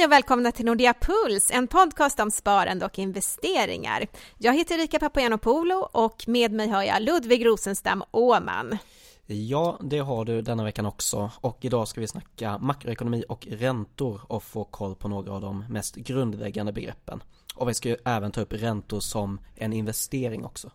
Hej 0.00 0.04
och 0.06 0.12
välkomna 0.12 0.52
till 0.52 0.64
Nordea 0.64 0.94
Puls, 0.94 1.50
en 1.50 1.66
podcast 1.66 2.20
om 2.20 2.30
sparande 2.30 2.84
och 2.86 2.98
investeringar. 2.98 4.06
Jag 4.38 4.54
heter 4.54 4.74
Erika 4.74 4.98
Papagiannopoulou 4.98 5.86
och 5.92 6.24
med 6.26 6.52
mig 6.52 6.68
har 6.68 6.82
jag 6.82 7.02
Ludvig 7.02 7.46
Rosenstam 7.46 8.04
Åman. 8.10 8.78
Ja, 9.26 9.78
det 9.82 9.98
har 9.98 10.24
du 10.24 10.42
denna 10.42 10.64
veckan 10.64 10.86
också 10.86 11.30
och 11.40 11.58
idag 11.60 11.88
ska 11.88 12.00
vi 12.00 12.06
snacka 12.06 12.58
makroekonomi 12.58 13.24
och 13.28 13.46
räntor 13.50 14.20
och 14.26 14.42
få 14.42 14.64
koll 14.64 14.94
på 14.94 15.08
några 15.08 15.32
av 15.32 15.40
de 15.40 15.64
mest 15.68 15.96
grundläggande 15.96 16.72
begreppen. 16.72 17.22
Och 17.54 17.68
vi 17.68 17.74
ska 17.74 17.88
ju 17.88 17.96
även 18.04 18.32
ta 18.32 18.40
upp 18.40 18.52
räntor 18.52 19.00
som 19.00 19.40
en 19.56 19.72
investering 19.72 20.44
också. 20.44 20.70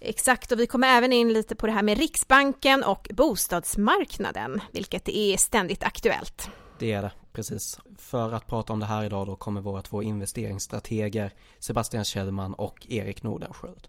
Exakt, 0.00 0.52
och 0.52 0.60
vi 0.60 0.66
kommer 0.66 0.88
även 0.88 1.12
in 1.12 1.32
lite 1.32 1.56
på 1.56 1.66
det 1.66 1.72
här 1.72 1.82
med 1.82 1.98
Riksbanken 1.98 2.84
och 2.84 3.08
bostadsmarknaden, 3.10 4.60
vilket 4.72 5.08
är 5.08 5.36
ständigt 5.36 5.82
aktuellt. 5.82 6.48
Det 6.78 6.92
är 6.92 7.02
det, 7.02 7.10
precis. 7.34 7.78
För 7.98 8.32
att 8.32 8.46
prata 8.46 8.72
om 8.72 8.80
det 8.80 8.86
här 8.86 9.04
idag 9.04 9.26
då 9.26 9.36
kommer 9.36 9.60
våra 9.60 9.82
två 9.82 10.02
investeringsstrateger 10.02 11.32
Sebastian 11.58 12.04
Kjellman 12.04 12.54
och 12.54 12.86
Erik 12.88 13.22
Nordenskiöld. 13.22 13.88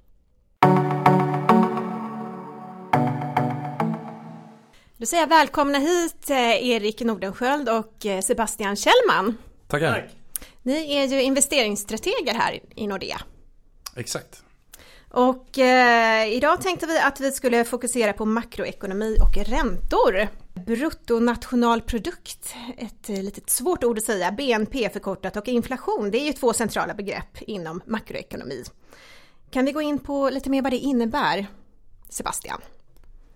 Då 4.98 5.06
säger 5.06 5.24
jag 5.24 5.30
välkomna 5.30 5.80
hit 5.80 6.30
eh, 6.30 6.70
Erik 6.70 7.02
Nordenskiöld 7.02 7.70
och 7.70 8.06
eh, 8.06 8.22
Sebastian 8.22 8.76
Kjellman. 8.76 9.38
Tackar. 9.68 9.94
Tack. 9.94 10.16
Ni 10.64 10.96
är 10.96 11.06
ju 11.06 11.22
investeringsstrateger 11.22 12.34
här 12.34 12.60
i 12.76 12.88
Nordea. 12.88 13.22
Exakt. 13.96 14.44
Och 15.10 15.60
eh, 15.60 16.34
idag 16.34 16.62
tänkte 16.62 16.86
vi 16.86 17.00
att 17.00 17.20
vi 17.20 17.32
skulle 17.32 17.66
fokusera 17.66 18.14
på 18.14 18.26
makroekonomi 18.26 19.18
och 19.22 19.38
räntor. 19.38 20.28
Bruttonationalprodukt, 20.56 22.56
ett 22.78 23.10
eh, 23.10 23.24
litet 23.24 23.50
svårt 23.50 23.84
ord 23.84 23.98
att 23.98 24.04
säga, 24.04 24.32
BNP 24.32 24.90
förkortat 24.90 25.38
och 25.38 25.48
inflation, 25.48 26.12
det 26.12 26.18
är 26.18 26.26
ju 26.26 26.34
två 26.34 26.54
centrala 26.54 26.94
begrepp 26.94 27.42
inom 27.42 27.82
makroekonomi. 27.86 28.64
Kan 29.52 29.66
vi 29.66 29.72
gå 29.72 29.82
in 29.82 30.00
på 30.00 30.30
lite 30.30 30.50
mer 30.50 30.62
vad 30.62 30.72
det 30.72 30.78
innebär, 30.78 31.48
Sebastian? 32.10 32.62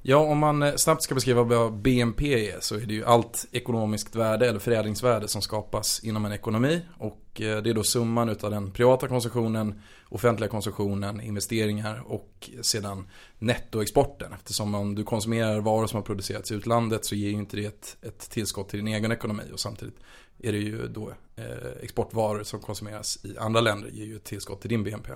Ja, 0.02 0.18
om 0.18 0.38
man 0.38 0.64
eh, 0.64 0.76
snabbt 0.76 1.04
ska 1.04 1.16
beskriva 1.16 1.44
vad 1.44 1.74
BNP 1.74 2.50
är 2.50 2.60
så 2.60 2.76
är 2.76 2.80
det 2.86 2.94
ju 2.94 3.06
allt 3.06 3.46
ekonomiskt 3.52 4.16
värde 4.16 4.50
eller 4.50 4.60
förädlingsvärde 4.60 5.28
som 5.28 5.42
skapas 5.42 6.04
inom 6.04 6.26
en 6.26 6.32
ekonomi. 6.32 6.82
Och 6.98 7.42
eh, 7.42 7.62
det 7.62 7.70
är 7.70 7.74
då 7.74 7.84
summan 7.84 8.30
utav 8.30 8.52
den 8.52 8.72
privata 8.72 9.08
konsumtionen, 9.08 9.82
offentliga 10.10 10.50
konsumtionen, 10.50 11.22
investeringar 11.22 12.04
och 12.06 12.50
sedan 12.62 13.08
nettoexporten. 13.40 14.34
Eftersom 14.34 14.76
om 14.76 14.96
du 14.96 15.04
konsumerar 15.04 15.60
varor 15.60 15.88
som 15.88 15.98
har 15.98 16.04
producerats 16.04 16.52
i 16.52 16.56
utlandet 16.56 17.06
så 17.06 17.16
ger 17.16 17.30
ju 17.30 17.36
inte 17.36 17.58
det 17.58 17.66
ett, 17.66 17.98
ett 18.02 18.30
tillskott 18.30 18.70
till 18.70 18.80
din 18.80 18.96
egen 18.96 19.12
ekonomi. 19.12 19.44
Och 19.54 19.60
samtidigt 19.60 19.96
är 20.40 20.52
det 20.52 20.60
ju 20.60 20.88
då 20.88 21.14
eh, 21.36 21.46
exportvaror 21.82 22.44
som 22.44 22.60
konsumeras 22.60 23.26
i 23.26 23.38
andra 23.38 23.62
länder 23.62 23.90
ger 23.90 24.06
ju 24.06 24.16
ett 24.16 24.24
tillskott 24.24 24.62
till 24.62 24.70
din 24.70 24.84
BNP. 24.84 25.12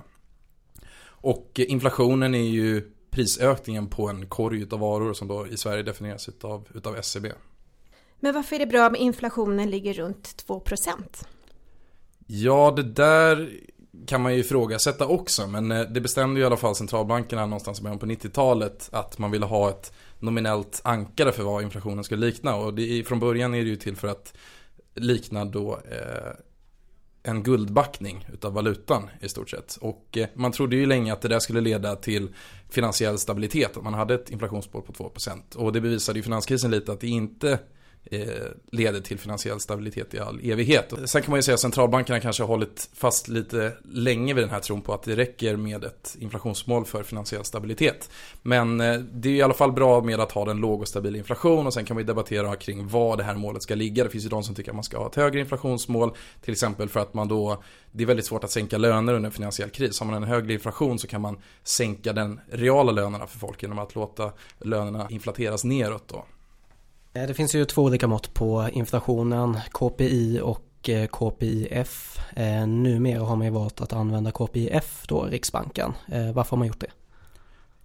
Och 1.04 1.60
inflationen 1.68 2.34
är 2.34 2.48
ju 2.48 2.90
prisökningen 3.14 3.86
på 3.86 4.08
en 4.08 4.26
korg 4.26 4.66
av 4.70 4.78
varor 4.78 5.14
som 5.14 5.28
då 5.28 5.46
i 5.46 5.56
Sverige 5.56 5.82
definieras 5.82 6.28
utav, 6.28 6.68
utav 6.74 6.96
SCB. 6.96 7.28
E 7.28 7.32
Men 8.20 8.34
varför 8.34 8.56
är 8.56 8.60
det 8.60 8.66
bra 8.66 8.86
om 8.86 8.96
inflationen 8.96 9.70
ligger 9.70 9.94
runt 9.94 10.44
2%? 10.48 11.24
Ja, 12.26 12.72
det 12.76 12.82
där 12.82 13.50
kan 14.06 14.20
man 14.22 14.34
ju 14.34 14.40
ifrågasätta 14.40 15.06
också. 15.06 15.46
Men 15.46 15.72
eh, 15.72 15.80
det 15.80 16.00
bestämde 16.00 16.40
ju 16.40 16.42
i 16.42 16.46
alla 16.46 16.56
fall 16.56 16.74
centralbankerna 16.74 17.46
någonstans 17.46 17.80
i 17.80 17.82
början 17.82 17.98
på 17.98 18.06
90-talet 18.06 18.88
att 18.92 19.18
man 19.18 19.30
ville 19.30 19.46
ha 19.46 19.70
ett 19.70 19.92
nominellt 20.18 20.80
ankare 20.84 21.32
för 21.32 21.42
vad 21.42 21.62
inflationen 21.62 22.04
skulle 22.04 22.26
likna. 22.26 22.56
Och 22.56 22.74
det, 22.74 23.04
från 23.06 23.20
början 23.20 23.54
är 23.54 23.62
det 23.62 23.70
ju 23.70 23.76
till 23.76 23.96
för 23.96 24.08
att 24.08 24.34
likna 24.94 25.44
då 25.44 25.72
eh, 25.72 26.32
en 27.26 27.42
guldbackning 27.42 28.26
utav 28.32 28.52
valutan 28.52 29.10
i 29.20 29.28
stort 29.28 29.50
sett. 29.50 29.76
Och 29.80 30.18
eh, 30.18 30.28
man 30.34 30.52
trodde 30.52 30.76
ju 30.76 30.86
länge 30.86 31.12
att 31.12 31.22
det 31.22 31.28
där 31.28 31.38
skulle 31.38 31.60
leda 31.60 31.96
till 31.96 32.28
finansiell 32.70 33.18
stabilitet. 33.18 33.76
Att 33.76 33.84
man 33.84 33.94
hade 33.94 34.14
ett 34.14 34.30
inflationsmål 34.30 34.82
på 34.82 34.92
2%. 34.92 35.56
Och 35.56 35.72
det 35.72 35.80
bevisade 35.80 36.18
ju 36.18 36.22
finanskrisen 36.22 36.70
lite 36.70 36.92
att 36.92 37.00
det 37.00 37.08
inte 37.08 37.58
Eh, 38.10 38.20
leder 38.72 39.00
till 39.00 39.18
finansiell 39.18 39.60
stabilitet 39.60 40.14
i 40.14 40.18
all 40.18 40.40
evighet. 40.42 40.92
Sen 41.04 41.22
kan 41.22 41.30
man 41.30 41.38
ju 41.38 41.42
säga 41.42 41.54
att 41.54 41.60
centralbankerna 41.60 42.20
kanske 42.20 42.42
har 42.42 42.48
hållit 42.48 42.90
fast 42.94 43.28
lite 43.28 43.72
länge 43.92 44.34
vid 44.34 44.42
den 44.42 44.50
här 44.50 44.60
tron 44.60 44.82
på 44.82 44.94
att 44.94 45.02
det 45.02 45.16
räcker 45.16 45.56
med 45.56 45.84
ett 45.84 46.16
inflationsmål 46.20 46.84
för 46.84 47.02
finansiell 47.02 47.44
stabilitet. 47.44 48.10
Men 48.42 48.80
eh, 48.80 48.98
det 48.98 49.28
är 49.28 49.32
i 49.32 49.42
alla 49.42 49.54
fall 49.54 49.72
bra 49.72 50.00
med 50.00 50.20
att 50.20 50.32
ha 50.32 50.50
en 50.50 50.56
låg 50.56 50.80
och 50.80 50.88
stabil 50.88 51.16
inflation 51.16 51.66
och 51.66 51.74
sen 51.74 51.84
kan 51.84 51.96
vi 51.96 52.02
debattera 52.02 52.56
kring 52.56 52.88
var 52.88 53.16
det 53.16 53.24
här 53.24 53.34
målet 53.34 53.62
ska 53.62 53.74
ligga. 53.74 54.04
Det 54.04 54.10
finns 54.10 54.24
ju 54.24 54.28
de 54.28 54.42
som 54.42 54.54
tycker 54.54 54.70
att 54.70 54.76
man 54.76 54.84
ska 54.84 54.98
ha 54.98 55.06
ett 55.06 55.14
högre 55.14 55.40
inflationsmål, 55.40 56.14
till 56.42 56.52
exempel 56.52 56.88
för 56.88 57.00
att 57.00 57.14
man 57.14 57.28
då 57.28 57.62
det 57.92 58.02
är 58.02 58.06
väldigt 58.06 58.26
svårt 58.26 58.44
att 58.44 58.50
sänka 58.50 58.78
löner 58.78 59.14
under 59.14 59.26
en 59.26 59.32
finansiell 59.32 59.70
kris. 59.70 60.00
Har 60.00 60.06
man 60.06 60.14
en 60.14 60.24
högre 60.24 60.52
inflation 60.52 60.98
så 60.98 61.06
kan 61.06 61.20
man 61.20 61.38
sänka 61.62 62.12
den 62.12 62.40
reala 62.50 62.92
lönerna 62.92 63.26
för 63.26 63.38
folk 63.38 63.62
genom 63.62 63.78
att 63.78 63.94
låta 63.94 64.32
lönerna 64.58 65.06
inflateras 65.10 65.64
neråt 65.64 66.08
då. 66.08 66.24
Eh, 67.14 67.26
det 67.26 67.34
finns 67.34 67.54
ju 67.54 67.64
två 67.64 67.82
olika 67.82 68.06
mått 68.06 68.34
på 68.34 68.68
inflationen, 68.72 69.58
KPI 69.72 70.40
och 70.42 70.88
eh, 70.88 71.06
KPIF. 71.06 72.18
Eh, 72.36 72.66
numera 72.66 73.22
har 73.22 73.36
man 73.36 73.46
ju 73.46 73.52
valt 73.52 73.80
att 73.80 73.92
använda 73.92 74.30
KPIF 74.30 75.06
då, 75.08 75.24
Riksbanken. 75.24 75.92
Varför 76.34 76.50
har 76.50 76.58
man 76.58 76.66
gjort 76.66 76.80
det? 76.80 76.90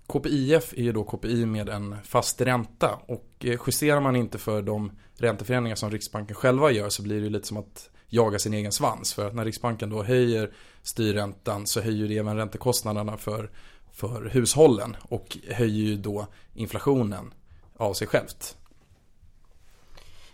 KPIF 0.07 0.73
är 0.73 0.84
ju 0.84 0.91
då 0.91 1.03
KPI 1.03 1.45
med 1.45 1.69
en 1.69 1.95
fast 2.03 2.41
ränta 2.41 3.00
och 3.07 3.45
justerar 3.68 4.01
man 4.01 4.16
inte 4.16 4.38
för 4.38 4.62
de 4.62 4.91
ränteförändringar 5.16 5.75
som 5.75 5.91
Riksbanken 5.91 6.35
själva 6.35 6.72
gör 6.72 6.89
så 6.89 7.03
blir 7.03 7.22
det 7.22 7.29
lite 7.29 7.47
som 7.47 7.57
att 7.57 7.89
jaga 8.07 8.39
sin 8.39 8.53
egen 8.53 8.72
svans. 8.72 9.13
För 9.13 9.28
att 9.28 9.35
när 9.35 9.45
Riksbanken 9.45 9.89
då 9.89 10.03
höjer 10.03 10.51
styrräntan 10.84 11.68
så 11.68 11.81
höjer 11.81 12.07
det 12.07 12.18
även 12.18 12.38
räntekostnaderna 12.38 13.18
för, 13.18 13.51
för 13.91 14.29
hushållen 14.29 14.95
och 15.01 15.38
höjer 15.50 15.85
ju 15.85 15.95
då 15.95 16.28
inflationen 16.53 17.34
av 17.78 17.94
sig 17.94 18.07
självt. 18.07 18.56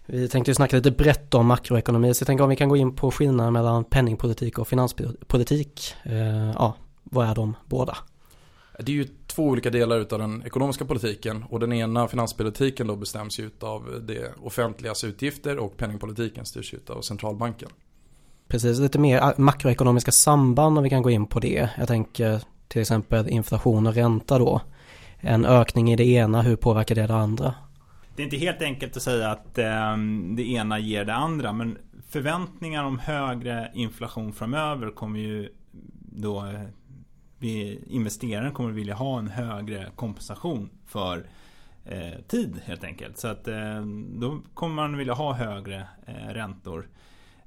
Vi 0.05 0.27
tänkte 0.27 0.51
ju 0.51 0.55
snacka 0.55 0.75
lite 0.75 0.91
brett 0.91 1.33
om 1.33 1.47
makroekonomi 1.47 2.13
så 2.13 2.21
jag 2.21 2.27
tänker 2.27 2.43
om 2.43 2.49
vi 2.49 2.55
kan 2.55 2.69
gå 2.69 2.77
in 2.77 2.95
på 2.95 3.11
skillnaden 3.11 3.53
mellan 3.53 3.83
penningpolitik 3.83 4.59
och 4.59 4.67
finanspolitik. 4.67 5.95
Eh, 6.03 6.51
ja, 6.51 6.75
vad 7.03 7.27
är 7.27 7.35
de 7.35 7.55
båda? 7.65 7.97
Det 8.79 8.91
är 8.91 8.95
ju 8.95 9.07
två 9.27 9.43
olika 9.43 9.69
delar 9.69 9.99
utav 9.99 10.19
den 10.19 10.43
ekonomiska 10.45 10.85
politiken 10.85 11.45
och 11.49 11.59
den 11.59 11.73
ena 11.73 12.07
finanspolitiken 12.07 12.87
då 12.87 12.95
bestäms 12.95 13.39
ju 13.39 13.49
av 13.59 14.03
det 14.07 14.33
offentligas 14.43 15.03
utgifter 15.03 15.57
och 15.57 15.77
penningpolitiken 15.77 16.45
styrs 16.45 16.73
ju 16.73 16.79
av 16.89 17.01
centralbanken. 17.01 17.69
Precis, 18.47 18.79
lite 18.79 18.99
mer 18.99 19.33
makroekonomiska 19.37 20.11
samband 20.11 20.77
om 20.77 20.83
vi 20.83 20.89
kan 20.89 21.01
gå 21.01 21.09
in 21.09 21.25
på 21.25 21.39
det. 21.39 21.69
Jag 21.77 21.87
tänker 21.87 22.41
till 22.67 22.81
exempel 22.81 23.29
inflation 23.29 23.87
och 23.87 23.93
ränta 23.93 24.39
då. 24.39 24.61
En 25.19 25.45
ökning 25.45 25.91
i 25.91 25.95
det 25.95 26.05
ena, 26.05 26.41
hur 26.41 26.55
påverkar 26.55 26.95
det 26.95 27.07
det 27.07 27.15
andra? 27.15 27.53
Det 28.15 28.21
är 28.21 28.23
inte 28.23 28.37
helt 28.37 28.61
enkelt 28.61 28.97
att 28.97 29.03
säga 29.03 29.31
att 29.31 29.57
eh, 29.57 29.97
det 30.35 30.43
ena 30.43 30.79
ger 30.79 31.05
det 31.05 31.13
andra. 31.13 31.53
Men 31.53 31.77
förväntningar 32.09 32.83
om 32.83 32.99
högre 32.99 33.71
inflation 33.73 34.33
framöver 34.33 34.91
kommer 34.91 35.19
ju 35.19 35.49
då 36.01 36.45
eh, 36.45 36.61
vi, 37.39 37.83
investeraren 37.87 38.51
kommer 38.51 38.71
vilja 38.71 38.95
ha 38.95 39.19
en 39.19 39.27
högre 39.27 39.91
kompensation 39.95 40.69
för 40.85 41.25
eh, 41.85 42.21
tid 42.27 42.61
helt 42.65 42.83
enkelt. 42.83 43.17
Så 43.17 43.27
att 43.27 43.47
eh, 43.47 43.85
då 44.19 44.41
kommer 44.53 44.75
man 44.75 44.97
vilja 44.97 45.13
ha 45.13 45.33
högre 45.33 45.87
eh, 46.05 46.33
räntor. 46.33 46.87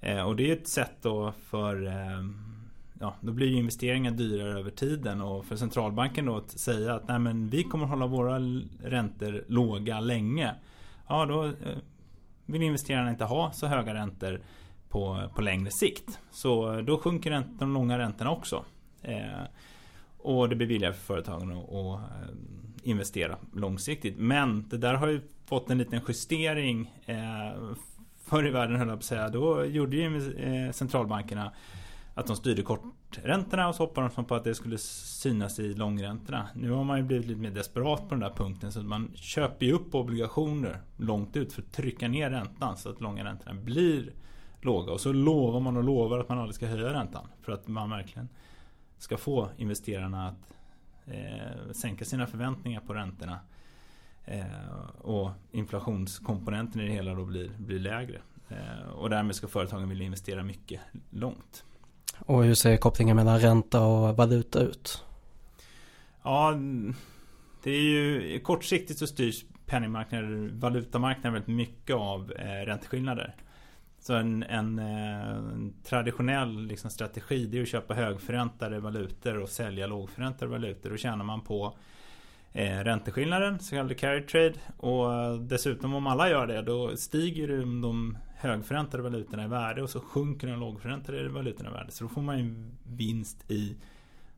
Eh, 0.01 0.23
och 0.23 0.37
det 0.37 0.51
är 0.51 0.57
ett 0.57 0.69
sätt 0.69 0.97
då 1.03 1.33
för 1.51 1.87
ehm, 1.87 2.58
ja, 3.01 3.15
då 3.21 3.33
blir 3.33 3.53
investeringen 3.53 4.17
dyrare 4.17 4.59
över 4.59 4.71
tiden 4.71 5.21
och 5.21 5.45
för 5.45 5.57
centralbanken 5.57 6.27
då 6.27 6.37
att 6.37 6.51
säga 6.51 6.95
att 6.95 7.09
nej 7.09 7.19
men 7.19 7.49
vi 7.49 7.63
kommer 7.63 7.87
hålla 7.87 8.07
våra 8.07 8.39
räntor 8.83 9.45
låga 9.49 10.01
länge. 10.01 10.55
Ja, 11.09 11.27
då 11.27 11.45
eh, 11.45 11.53
vill 12.47 12.63
investerarna 12.63 13.11
inte 13.11 13.25
ha 13.25 13.53
så 13.53 13.67
höga 13.67 13.95
räntor 13.95 14.41
på, 14.89 15.31
på 15.35 15.43
längre 15.43 15.71
sikt. 15.71 16.21
Så 16.31 16.81
då 16.81 16.99
sjunker 16.99 17.31
räntor, 17.31 17.57
de 17.59 17.75
långa 17.75 17.99
räntorna 17.99 18.31
också. 18.31 18.65
Eh, 19.03 19.43
och 20.19 20.49
det 20.49 20.57
blir 20.57 20.67
billigare 20.67 20.95
för 20.95 21.01
företagen 21.01 21.53
att, 21.53 21.73
att 21.73 22.01
eh, 22.01 22.35
investera 22.83 23.37
långsiktigt. 23.55 24.15
Men 24.19 24.69
det 24.69 24.79
där 24.79 24.95
har 24.95 25.09
ju 25.09 25.21
fått 25.47 25.71
en 25.71 25.79
liten 25.79 26.01
justering. 26.09 26.95
Eh, 27.07 27.75
förr 28.25 28.47
i 28.47 28.51
världen 28.51 28.77
höll 28.77 28.89
jag 28.89 28.97
på 28.97 29.01
att 29.01 29.05
säga. 29.05 29.29
Då 29.29 29.65
gjorde 29.65 29.97
ju 29.97 30.33
eh, 30.39 30.73
centralbankerna 30.73 31.53
att 32.19 32.27
de 32.27 32.37
styrde 32.37 32.63
korträntorna 32.63 33.69
och 33.69 33.75
så 33.75 33.83
hoppade 33.83 34.11
de 34.17 34.25
på 34.25 34.35
att 34.35 34.45
det 34.45 34.55
skulle 34.55 34.79
synas 34.79 35.59
i 35.59 35.75
långräntorna. 35.75 36.49
Nu 36.55 36.71
har 36.71 36.85
man 36.85 36.99
ju 36.99 37.05
blivit 37.05 37.27
lite 37.27 37.41
mer 37.41 37.51
desperat 37.51 38.09
på 38.09 38.09
den 38.09 38.21
där 38.21 38.31
punkten 38.31 38.73
så 38.73 38.83
man 38.83 39.11
köper 39.15 39.67
ju 39.67 39.73
upp 39.73 39.95
obligationer 39.95 40.81
långt 40.97 41.37
ut 41.37 41.53
för 41.53 41.63
att 41.63 41.73
trycka 41.73 42.09
ner 42.09 42.31
räntan 42.31 42.77
så 42.77 42.91
att 42.91 43.01
långa 43.01 43.25
räntorna 43.25 43.55
blir 43.61 44.13
låga. 44.61 44.93
Och 44.93 45.01
så 45.01 45.13
lovar 45.13 45.61
man 45.61 45.77
och 45.77 45.85
lovar 45.85 46.19
att 46.19 46.29
man 46.29 46.39
aldrig 46.39 46.55
ska 46.55 46.67
höja 46.67 46.93
räntan 46.93 47.29
för 47.43 47.53
att 47.53 47.69
man 47.69 47.91
verkligen 47.91 48.29
ska 48.99 49.17
få 49.17 49.49
investerarna 49.57 50.29
att 50.29 50.59
eh, 51.07 51.73
sänka 51.73 52.05
sina 52.05 52.27
förväntningar 52.27 52.81
på 52.81 52.95
räntorna. 52.95 53.41
Eh, 54.25 54.79
och 54.99 55.31
inflationskomponenten 55.51 56.81
i 56.81 56.87
det 56.87 56.93
hela 56.93 57.15
då 57.15 57.25
blir, 57.25 57.51
blir 57.59 57.79
lägre. 57.79 58.21
Eh, 58.49 58.89
och 58.91 59.11
därmed 59.11 59.37
ska 59.37 59.49
företagen 59.49 59.89
vilja 59.89 60.05
investera 60.05 60.43
mycket 60.43 60.81
långt. 61.11 61.65
Och 62.19 62.45
hur 62.45 62.55
ser 62.55 62.77
kopplingen 62.77 63.17
mellan 63.17 63.41
ränta 63.41 63.83
och 63.83 64.17
valuta 64.17 64.61
ut? 64.61 65.05
Ja, 66.23 66.59
det 67.63 67.71
är 67.71 67.83
ju 67.83 68.41
kortsiktigt 68.41 68.99
så 68.99 69.07
styrs 69.07 69.45
penningmarknader, 69.67 70.51
valutamarknaden 70.53 71.33
väldigt 71.33 71.57
mycket 71.57 71.97
av 71.97 72.33
eh, 72.33 72.67
ränteskillnader. 72.67 73.35
Så 74.01 74.15
en, 74.15 74.43
en, 74.43 74.79
eh, 74.79 75.29
en 75.29 75.75
traditionell 75.85 76.67
liksom, 76.67 76.91
strategi 76.91 77.47
det 77.47 77.59
är 77.59 77.63
att 77.63 77.69
köpa 77.69 77.95
högförräntade 77.95 78.81
valutor 78.81 79.39
och 79.39 79.49
sälja 79.49 79.87
lågförräntade 79.87 80.51
valutor. 80.51 80.91
Då 80.91 80.97
tjänar 80.97 81.25
man 81.25 81.41
på 81.41 81.75
eh, 82.53 82.79
ränteskillnaden, 82.79 83.61
så 83.61 83.71
kallade 83.71 83.95
carry 83.95 84.27
trade. 84.27 84.55
Och 84.77 85.15
eh, 85.15 85.35
dessutom 85.35 85.95
om 85.95 86.07
alla 86.07 86.31
gör 86.31 86.47
det 86.47 86.63
då 86.63 86.97
stiger 86.97 87.49
de 87.83 88.19
högförräntade 88.39 89.03
valutorna 89.03 89.45
i 89.45 89.49
värde 89.49 89.83
och 89.83 89.91
så 89.91 90.01
sjunker 90.01 90.47
de 90.47 90.61
lågförräntade 90.61 91.29
valutorna 91.29 91.71
i 91.71 91.73
värde. 91.73 91.91
Så 91.93 92.05
då 92.05 92.09
får 92.09 92.23
man 92.23 92.39
ju 92.39 92.71
vinst 92.83 93.51
i 93.51 93.77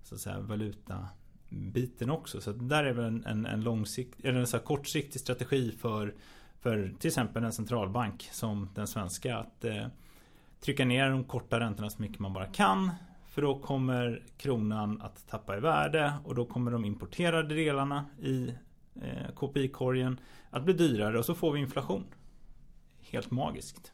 så 0.02 0.14
att 0.14 0.20
säga, 0.20 0.40
valutabiten 0.40 2.10
också. 2.10 2.40
Så 2.40 2.52
där 2.52 2.84
är 2.84 2.92
väl 2.92 3.04
en, 3.04 3.24
en, 3.26 3.46
en, 3.46 3.60
långsikt, 3.60 4.24
eller 4.24 4.40
en 4.40 4.46
så 4.46 4.58
kortsiktig 4.58 5.20
strategi 5.20 5.72
för, 5.80 6.14
för 6.60 6.92
till 6.98 7.08
exempel 7.08 7.44
en 7.44 7.52
centralbank 7.52 8.28
som 8.32 8.68
den 8.74 8.86
svenska. 8.86 9.36
Att 9.36 9.64
eh, 9.64 9.86
trycka 10.60 10.84
ner 10.84 11.10
de 11.10 11.24
korta 11.24 11.60
räntorna 11.60 11.90
så 11.90 12.02
mycket 12.02 12.18
man 12.18 12.32
bara 12.32 12.46
kan. 12.46 12.90
För 13.26 13.42
då 13.42 13.58
kommer 13.58 14.22
kronan 14.36 15.02
att 15.02 15.28
tappa 15.28 15.56
i 15.56 15.60
värde 15.60 16.12
och 16.24 16.34
då 16.34 16.44
kommer 16.44 16.70
de 16.70 16.84
importerade 16.84 17.54
delarna 17.54 18.04
i 18.20 18.54
eh, 19.02 19.34
KPI-korgen 19.36 20.20
att 20.50 20.64
bli 20.64 20.74
dyrare 20.74 21.18
och 21.18 21.24
så 21.24 21.34
får 21.34 21.52
vi 21.52 21.60
inflation 21.60 22.04
helt 23.12 23.30
magiskt. 23.30 23.92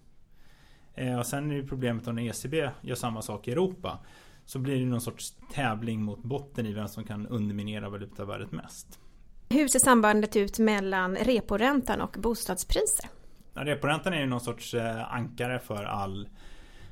Eh, 0.94 1.18
och 1.18 1.26
sen 1.26 1.50
är 1.50 1.54
ju 1.54 1.66
problemet 1.66 2.06
om 2.06 2.14
när 2.14 2.22
ECB 2.22 2.70
gör 2.80 2.94
samma 2.94 3.22
sak 3.22 3.48
i 3.48 3.52
Europa. 3.52 3.98
Så 4.44 4.58
blir 4.58 4.80
det 4.80 4.86
någon 4.86 5.00
sorts 5.00 5.34
tävling 5.52 6.02
mot 6.02 6.22
botten 6.22 6.66
i 6.66 6.72
vem 6.72 6.88
som 6.88 7.04
kan 7.04 7.26
underminera 7.26 7.88
valutavärdet 7.88 8.52
mest. 8.52 8.98
Hur 9.48 9.68
ser 9.68 9.78
sambandet 9.78 10.36
ut 10.36 10.58
mellan 10.58 11.16
reporäntan 11.16 12.00
och 12.00 12.16
bostadspriser? 12.18 13.06
Ja, 13.54 13.64
reporäntan 13.64 14.12
är 14.12 14.20
ju 14.20 14.26
någon 14.26 14.40
sorts 14.40 14.74
eh, 14.74 15.14
ankare 15.14 15.58
för 15.58 15.84
all 15.84 16.28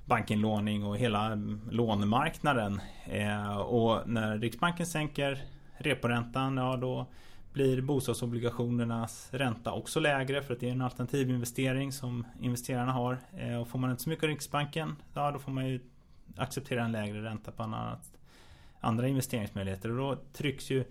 bankinlåning 0.04 0.84
och 0.84 0.96
hela 0.96 1.26
mm, 1.26 1.60
lånemarknaden. 1.70 2.80
Eh, 3.06 3.56
och 3.56 4.08
när 4.08 4.38
Riksbanken 4.38 4.86
sänker 4.86 5.44
reporäntan, 5.78 6.56
ja 6.56 6.76
då 6.76 7.06
blir 7.54 7.80
bostadsobligationernas 7.80 9.28
ränta 9.30 9.72
också 9.72 10.00
lägre 10.00 10.42
för 10.42 10.54
att 10.54 10.60
det 10.60 10.68
är 10.68 10.72
en 10.72 10.82
alternativinvestering 10.82 11.92
som 11.92 12.26
investerarna 12.40 12.92
har. 12.92 13.18
Eh, 13.36 13.60
och 13.60 13.68
får 13.68 13.78
man 13.78 13.90
inte 13.90 14.02
så 14.02 14.08
mycket 14.08 14.22
av 14.22 14.28
Riksbanken, 14.28 14.96
ja 15.14 15.30
då 15.30 15.38
får 15.38 15.52
man 15.52 15.68
ju 15.68 15.80
acceptera 16.36 16.84
en 16.84 16.92
lägre 16.92 17.24
ränta 17.24 17.52
på 17.52 17.62
annat, 17.62 18.12
andra 18.80 19.08
investeringsmöjligheter. 19.08 19.90
Och 19.90 19.96
då 19.96 20.22
trycks 20.32 20.70
ju 20.70 20.84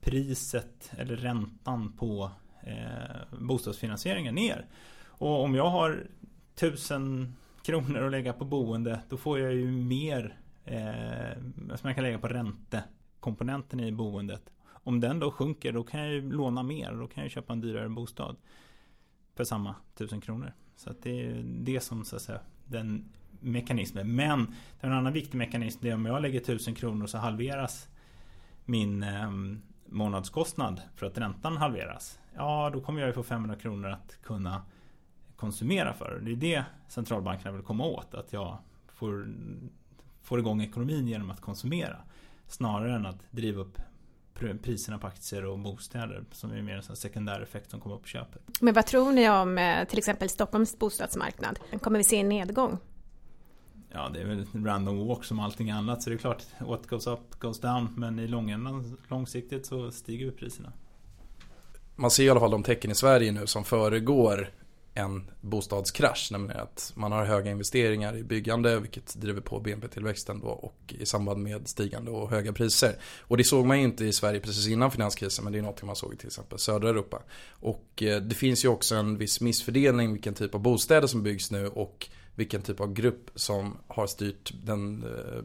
priset 0.00 0.92
eller 0.96 1.16
räntan 1.16 1.92
på 1.92 2.30
eh, 2.62 3.38
bostadsfinansieringen 3.40 4.34
ner. 4.34 4.66
Och 5.06 5.44
om 5.44 5.54
jag 5.54 5.70
har 5.70 6.06
tusen 6.54 7.34
kronor 7.62 8.04
att 8.04 8.10
lägga 8.10 8.32
på 8.32 8.44
boende 8.44 9.00
då 9.08 9.16
får 9.16 9.38
jag 9.38 9.54
ju 9.54 9.70
mer 9.70 10.36
eh, 10.64 11.38
som 11.76 11.88
jag 11.88 11.94
kan 11.94 12.04
lägga 12.04 12.18
på 12.18 12.28
räntekomponenten 12.28 13.80
i 13.80 13.92
boendet. 13.92 14.50
Om 14.84 15.00
den 15.00 15.18
då 15.18 15.30
sjunker 15.30 15.72
då 15.72 15.84
kan 15.84 16.00
jag 16.00 16.10
ju 16.10 16.32
låna 16.32 16.62
mer 16.62 16.92
då 16.92 17.06
kan 17.06 17.22
jag 17.22 17.32
köpa 17.32 17.52
en 17.52 17.60
dyrare 17.60 17.88
bostad. 17.88 18.36
För 19.34 19.44
samma 19.44 19.74
tusen 19.94 20.20
kronor. 20.20 20.52
Så 20.76 20.90
att 20.90 21.02
det 21.02 21.26
är 21.26 21.42
det 21.44 21.80
som 21.80 22.04
så 22.04 22.16
att 22.16 22.22
säga 22.22 22.40
den 22.64 23.12
mekanismen. 23.40 24.14
Men 24.14 24.54
en 24.80 24.92
annan 24.92 25.12
viktig 25.12 25.38
mekanism 25.38 25.78
det 25.82 25.90
är 25.90 25.94
om 25.94 26.06
jag 26.06 26.22
lägger 26.22 26.40
tusen 26.40 26.74
kronor 26.74 27.06
så 27.06 27.18
halveras 27.18 27.88
min 28.64 29.02
eh, 29.02 29.30
månadskostnad 29.86 30.80
för 30.96 31.06
att 31.06 31.18
räntan 31.18 31.56
halveras. 31.56 32.18
Ja, 32.34 32.70
då 32.72 32.80
kommer 32.80 33.00
jag 33.00 33.06
ju 33.06 33.12
få 33.12 33.22
500 33.22 33.56
kronor 33.56 33.88
att 33.88 34.18
kunna 34.22 34.62
konsumera 35.36 35.94
för. 35.94 36.20
Det 36.22 36.32
är 36.32 36.36
det 36.36 36.64
centralbankerna 36.88 37.52
vill 37.52 37.62
komma 37.62 37.84
åt. 37.84 38.14
Att 38.14 38.32
jag 38.32 38.58
får, 38.86 39.28
får 40.22 40.38
igång 40.38 40.62
ekonomin 40.62 41.08
genom 41.08 41.30
att 41.30 41.40
konsumera. 41.40 41.96
Snarare 42.46 42.94
än 42.94 43.06
att 43.06 43.30
driva 43.30 43.60
upp 43.60 43.78
priserna 44.62 44.98
på 44.98 45.06
aktier 45.06 45.44
och 45.44 45.58
bostäder 45.58 46.24
som 46.32 46.52
är 46.52 46.62
mer 46.62 46.76
en 46.90 46.96
sekundär 46.96 47.40
effekt 47.40 47.70
som 47.70 47.80
kommer 47.80 47.96
upp 47.96 48.02
på 48.02 48.08
köpet. 48.08 48.42
Men 48.60 48.74
vad 48.74 48.86
tror 48.86 49.12
ni 49.12 49.30
om 49.30 49.58
eh, 49.58 49.84
till 49.88 49.98
exempel 49.98 50.28
Stockholms 50.28 50.78
bostadsmarknad? 50.78 51.58
Kommer 51.80 51.98
vi 51.98 52.04
se 52.04 52.20
en 52.20 52.28
nedgång? 52.28 52.78
Ja, 53.92 54.10
det 54.14 54.20
är 54.20 54.24
väl 54.24 54.46
en 54.52 54.66
random 54.66 55.06
walk 55.06 55.24
som 55.24 55.40
allting 55.40 55.70
annat. 55.70 56.02
Så 56.02 56.10
det 56.10 56.16
är 56.16 56.18
klart, 56.18 56.42
what 56.58 56.86
goes 56.86 57.06
up 57.06 57.40
goes 57.40 57.60
down. 57.60 57.88
Men 57.96 58.18
i 58.18 58.26
långändan, 58.26 58.96
långsiktigt 59.08 59.66
så 59.66 59.90
stiger 59.90 60.30
priserna. 60.30 60.72
Man 61.96 62.10
ser 62.10 62.24
i 62.24 62.30
alla 62.30 62.40
fall 62.40 62.50
de 62.50 62.62
tecken 62.62 62.90
i 62.90 62.94
Sverige 62.94 63.32
nu 63.32 63.46
som 63.46 63.64
föregår 63.64 64.50
en 64.94 65.30
bostadskrasch. 65.40 66.28
Nämligen 66.32 66.60
att 66.60 66.92
man 66.94 67.12
har 67.12 67.24
höga 67.24 67.50
investeringar 67.50 68.16
i 68.16 68.22
byggande 68.22 68.80
vilket 68.80 69.14
driver 69.14 69.40
på 69.40 69.60
BNP-tillväxten 69.60 70.40
då 70.40 70.48
och 70.48 70.94
i 70.98 71.06
samband 71.06 71.42
med 71.42 71.68
stigande 71.68 72.10
och 72.10 72.30
höga 72.30 72.52
priser. 72.52 72.96
Och 73.20 73.36
det 73.36 73.44
såg 73.44 73.66
man 73.66 73.78
ju 73.78 73.84
inte 73.84 74.04
i 74.04 74.12
Sverige 74.12 74.40
precis 74.40 74.68
innan 74.68 74.90
finanskrisen 74.90 75.44
men 75.44 75.52
det 75.52 75.58
är 75.58 75.62
något 75.62 75.82
man 75.82 75.96
såg 75.96 76.14
i 76.14 76.16
till 76.16 76.26
exempel 76.26 76.58
södra 76.58 76.88
Europa. 76.88 77.22
Och 77.50 78.02
eh, 78.02 78.20
det 78.20 78.34
finns 78.34 78.64
ju 78.64 78.68
också 78.68 78.94
en 78.94 79.18
viss 79.18 79.40
missfördelning 79.40 80.12
vilken 80.12 80.34
typ 80.34 80.54
av 80.54 80.60
bostäder 80.60 81.06
som 81.06 81.22
byggs 81.22 81.50
nu 81.50 81.68
och 81.68 82.08
vilken 82.34 82.62
typ 82.62 82.80
av 82.80 82.92
grupp 82.92 83.30
som 83.34 83.76
har 83.88 84.06
styrt 84.06 84.52
den 84.64 85.04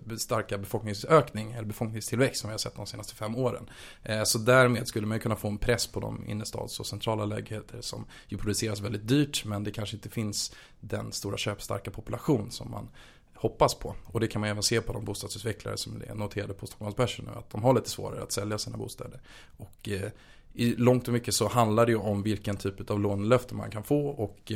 eh, 0.10 0.16
starka 0.16 0.58
befolkningsökning 0.58 1.52
eller 1.52 1.68
befolkningstillväxt 1.68 2.42
som 2.42 2.50
vi 2.50 2.54
har 2.54 2.58
sett 2.58 2.76
de 2.76 2.86
senaste 2.86 3.16
fem 3.16 3.36
åren. 3.36 3.70
Eh, 4.04 4.24
så 4.24 4.38
därmed 4.38 4.88
skulle 4.88 5.08
man 5.08 5.20
kunna 5.20 5.36
få 5.36 5.48
en 5.48 5.58
press 5.58 5.88
på 5.88 6.00
de 6.00 6.26
innerstads 6.28 6.80
och 6.80 6.86
centrala 6.86 7.26
lägenheter 7.26 7.82
som 7.82 8.06
ju 8.28 8.38
produceras 8.38 8.80
väldigt 8.80 9.08
dyrt 9.08 9.46
men 9.46 9.64
det 9.64 9.72
kanske 9.72 9.96
inte 9.96 10.10
finns 10.10 10.56
den 10.80 11.12
stora 11.12 11.38
köpstarka 11.38 11.92
population 11.92 12.52
som 12.52 12.72
man 12.72 12.90
hoppas 13.34 13.76
på. 13.76 13.96
Och 14.06 14.20
det 14.20 14.28
kan 14.28 14.42
man 14.42 14.50
även 14.50 14.64
se 14.64 14.82
på 14.82 14.94
de 14.94 15.06
bostadsutvecklare 15.06 15.78
som 15.78 16.02
är 16.08 16.16
noterade 16.16 16.54
på 16.54 16.68
Stockholmsbörsen 16.68 17.26
nu. 17.26 17.32
Att 17.32 17.50
de 17.50 17.64
har 17.64 17.74
lite 17.74 17.90
svårare 17.90 18.24
att 18.24 18.32
sälja 18.32 18.58
sina 18.58 18.78
bostäder. 18.78 19.22
Och 19.58 19.90
eh, 19.90 20.12
i 20.54 20.76
långt 20.76 21.08
och 21.08 21.14
mycket 21.14 21.34
så 21.34 21.48
handlar 21.48 21.86
det 21.86 21.92
ju 21.92 21.98
om 21.98 22.24
vilken 22.24 22.58
typ 22.58 22.90
av 22.90 23.00
lånelöfte 23.00 23.56
man 23.56 23.72
kan 23.72 23.84
få. 23.84 24.08
Och 24.08 24.52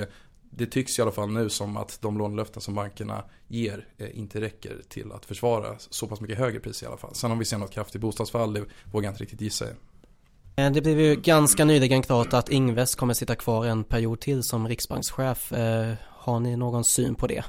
det 0.57 0.65
tycks 0.65 0.99
i 0.99 1.01
alla 1.01 1.11
fall 1.11 1.31
nu 1.31 1.49
som 1.49 1.77
att 1.77 2.01
de 2.01 2.17
lånelöften 2.17 2.61
som 2.61 2.75
bankerna 2.75 3.23
ger 3.47 3.87
eh, 3.97 4.19
inte 4.19 4.41
räcker 4.41 4.81
till 4.89 5.11
att 5.11 5.25
försvara 5.25 5.75
så 5.77 6.07
pass 6.07 6.21
mycket 6.21 6.37
högre 6.37 6.59
pris 6.59 6.83
i 6.83 6.85
alla 6.85 6.97
fall. 6.97 7.15
Sen 7.15 7.31
om 7.31 7.39
vi 7.39 7.45
ser 7.45 7.57
något 7.57 7.71
kraftigt 7.71 8.01
bostadsfall, 8.01 8.53
det 8.53 8.65
vågar 8.91 9.07
jag 9.07 9.11
inte 9.11 9.23
riktigt 9.23 9.41
gissa. 9.41 9.65
Eh, 10.55 10.71
det 10.71 10.81
blev 10.81 10.99
ju 10.99 11.15
ganska 11.15 11.65
nyligen 11.65 12.01
klart 12.01 12.33
att 12.33 12.49
Ingves 12.49 12.95
kommer 12.95 13.13
sitta 13.13 13.35
kvar 13.35 13.65
en 13.65 13.83
period 13.83 14.19
till 14.19 14.43
som 14.43 14.67
riksbankschef. 14.67 15.51
Eh, 15.53 15.93
har 16.09 16.39
ni 16.39 16.55
någon 16.55 16.83
syn 16.83 17.15
på 17.15 17.27
det? 17.27 17.43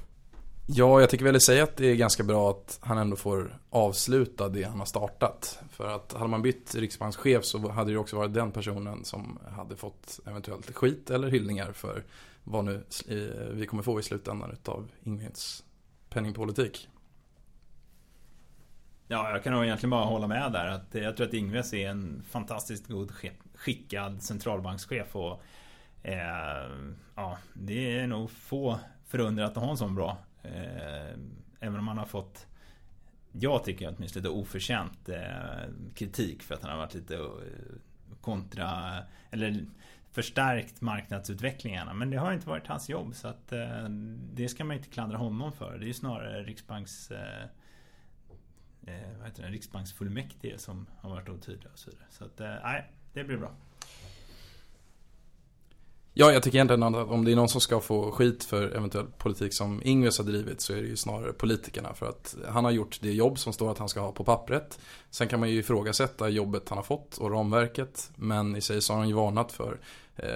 Ja, 0.66 1.00
jag 1.00 1.10
tycker 1.10 1.24
väl 1.24 1.40
säga 1.40 1.64
att 1.64 1.76
det 1.76 1.86
är 1.86 1.94
ganska 1.94 2.22
bra 2.22 2.50
att 2.50 2.78
han 2.80 2.98
ändå 2.98 3.16
får 3.16 3.58
avsluta 3.70 4.48
det 4.48 4.62
han 4.62 4.78
har 4.78 4.86
startat. 4.86 5.58
För 5.70 5.88
att 5.88 6.12
hade 6.12 6.28
man 6.30 6.42
bytt 6.42 6.74
riksbankschef 6.74 7.44
så 7.44 7.68
hade 7.68 7.92
det 7.92 7.98
också 7.98 8.16
varit 8.16 8.34
den 8.34 8.52
personen 8.52 9.04
som 9.04 9.38
hade 9.56 9.76
fått 9.76 10.20
eventuellt 10.26 10.74
skit 10.74 11.10
eller 11.10 11.28
hyllningar 11.28 11.72
för 11.72 12.04
vad 12.44 12.64
nu 12.64 12.84
eh, 13.08 13.46
vi 13.52 13.66
kommer 13.66 13.82
få 13.82 14.00
i 14.00 14.02
slutändan 14.02 14.52
utav 14.52 14.90
Ingvids 15.02 15.64
penningpolitik. 16.10 16.88
Ja, 19.08 19.30
jag 19.30 19.44
kan 19.44 19.52
nog 19.52 19.64
egentligen 19.64 19.90
bara 19.90 20.04
hålla 20.04 20.26
med 20.26 20.52
där. 20.52 20.66
Att 20.66 20.94
jag 20.94 21.16
tror 21.16 21.26
att 21.26 21.34
Ingves 21.34 21.74
är 21.74 21.90
en 21.90 22.22
fantastiskt 22.28 22.88
god 22.88 23.12
skickad 23.54 24.22
centralbankschef. 24.22 25.16
Och, 25.16 25.42
eh, 26.02 26.70
ja, 27.14 27.38
det 27.54 27.98
är 27.98 28.06
nog 28.06 28.30
få 28.30 28.78
förundrat 29.06 29.56
att 29.56 29.62
ha 29.62 29.70
en 29.70 29.76
sån 29.76 29.94
bra. 29.94 30.18
Eh, 30.42 31.18
även 31.60 31.78
om 31.78 31.88
han 31.88 31.98
har 31.98 32.06
fått 32.06 32.46
jag 33.36 33.64
tycker 33.64 33.94
åtminstone 33.96 34.22
lite 34.22 34.34
oförtjänt 34.34 35.08
eh, 35.08 35.70
kritik 35.94 36.42
för 36.42 36.54
att 36.54 36.62
han 36.62 36.70
har 36.70 36.78
varit 36.78 36.94
lite 36.94 37.14
eh, 37.14 38.16
kontra 38.20 38.96
eller 39.30 39.66
förstärkt 40.14 40.80
marknadsutvecklingarna. 40.80 41.94
Men 41.94 42.10
det 42.10 42.16
har 42.16 42.32
inte 42.32 42.48
varit 42.48 42.66
hans 42.66 42.88
jobb 42.88 43.14
så 43.14 43.28
att 43.28 43.52
eh, 43.52 43.88
det 44.34 44.48
ska 44.48 44.64
man 44.64 44.76
inte 44.76 44.88
klandra 44.88 45.16
honom 45.16 45.52
för. 45.52 45.78
Det 45.78 45.84
är 45.84 45.86
ju 45.86 45.94
snarare 45.94 46.42
Riksbanks 46.42 47.10
eh, 47.10 47.42
eh, 48.86 49.18
vad 49.18 49.26
heter 49.26 49.42
det, 49.42 49.48
Riksbanksfullmäktige 49.48 50.58
som 50.58 50.86
har 51.00 51.10
varit 51.10 51.28
otydliga 51.28 51.72
och 51.72 51.78
så 51.78 51.90
vidare. 51.90 52.06
Så 52.10 52.24
att 52.24 52.40
eh, 52.40 52.54
nej, 52.62 52.90
det 53.12 53.24
blir 53.24 53.36
bra. 53.36 53.50
Ja, 56.16 56.32
jag 56.32 56.42
tycker 56.42 56.56
egentligen 56.58 56.82
att 56.82 57.10
om 57.10 57.24
det 57.24 57.32
är 57.32 57.36
någon 57.36 57.48
som 57.48 57.60
ska 57.60 57.80
få 57.80 58.10
skit 58.10 58.44
för 58.44 58.76
eventuell 58.76 59.06
politik 59.18 59.54
som 59.54 59.80
Ingves 59.84 60.18
har 60.18 60.24
drivit 60.24 60.60
så 60.60 60.72
är 60.72 60.82
det 60.82 60.88
ju 60.88 60.96
snarare 60.96 61.32
politikerna. 61.32 61.94
För 61.94 62.08
att 62.08 62.36
han 62.48 62.64
har 62.64 62.70
gjort 62.70 62.98
det 63.02 63.12
jobb 63.12 63.38
som 63.38 63.52
står 63.52 63.70
att 63.70 63.78
han 63.78 63.88
ska 63.88 64.00
ha 64.00 64.12
på 64.12 64.24
pappret. 64.24 64.78
Sen 65.10 65.28
kan 65.28 65.40
man 65.40 65.50
ju 65.50 65.58
ifrågasätta 65.58 66.28
jobbet 66.28 66.68
han 66.68 66.78
har 66.78 66.82
fått 66.82 67.16
och 67.18 67.30
ramverket. 67.30 68.10
Men 68.16 68.56
i 68.56 68.60
sig 68.60 68.82
så 68.82 68.92
har 68.92 68.98
han 68.98 69.08
ju 69.08 69.14
varnat 69.14 69.52
för 69.52 69.80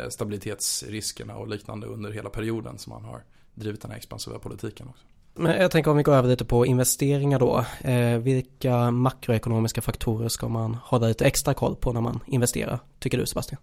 stabilitetsriskerna 0.08 1.36
och 1.36 1.48
liknande 1.48 1.86
under 1.86 2.10
hela 2.10 2.30
perioden 2.30 2.78
som 2.78 2.90
man 2.90 3.04
har 3.04 3.22
drivit 3.54 3.82
den 3.82 3.90
här 3.90 3.98
expansiva 3.98 4.38
politiken 4.38 4.88
också. 4.88 5.04
Men 5.34 5.60
jag 5.60 5.70
tänker 5.70 5.90
om 5.90 5.96
vi 5.96 6.02
går 6.02 6.14
över 6.14 6.28
lite 6.28 6.44
på 6.44 6.66
investeringar 6.66 7.38
då. 7.38 7.64
Eh, 7.80 8.18
vilka 8.18 8.90
makroekonomiska 8.90 9.80
faktorer 9.80 10.28
ska 10.28 10.48
man 10.48 10.74
hålla 10.74 11.08
lite 11.08 11.24
extra 11.24 11.54
koll 11.54 11.76
på 11.76 11.92
när 11.92 12.00
man 12.00 12.20
investerar, 12.26 12.80
tycker 12.98 13.18
du 13.18 13.26
Sebastian? 13.26 13.60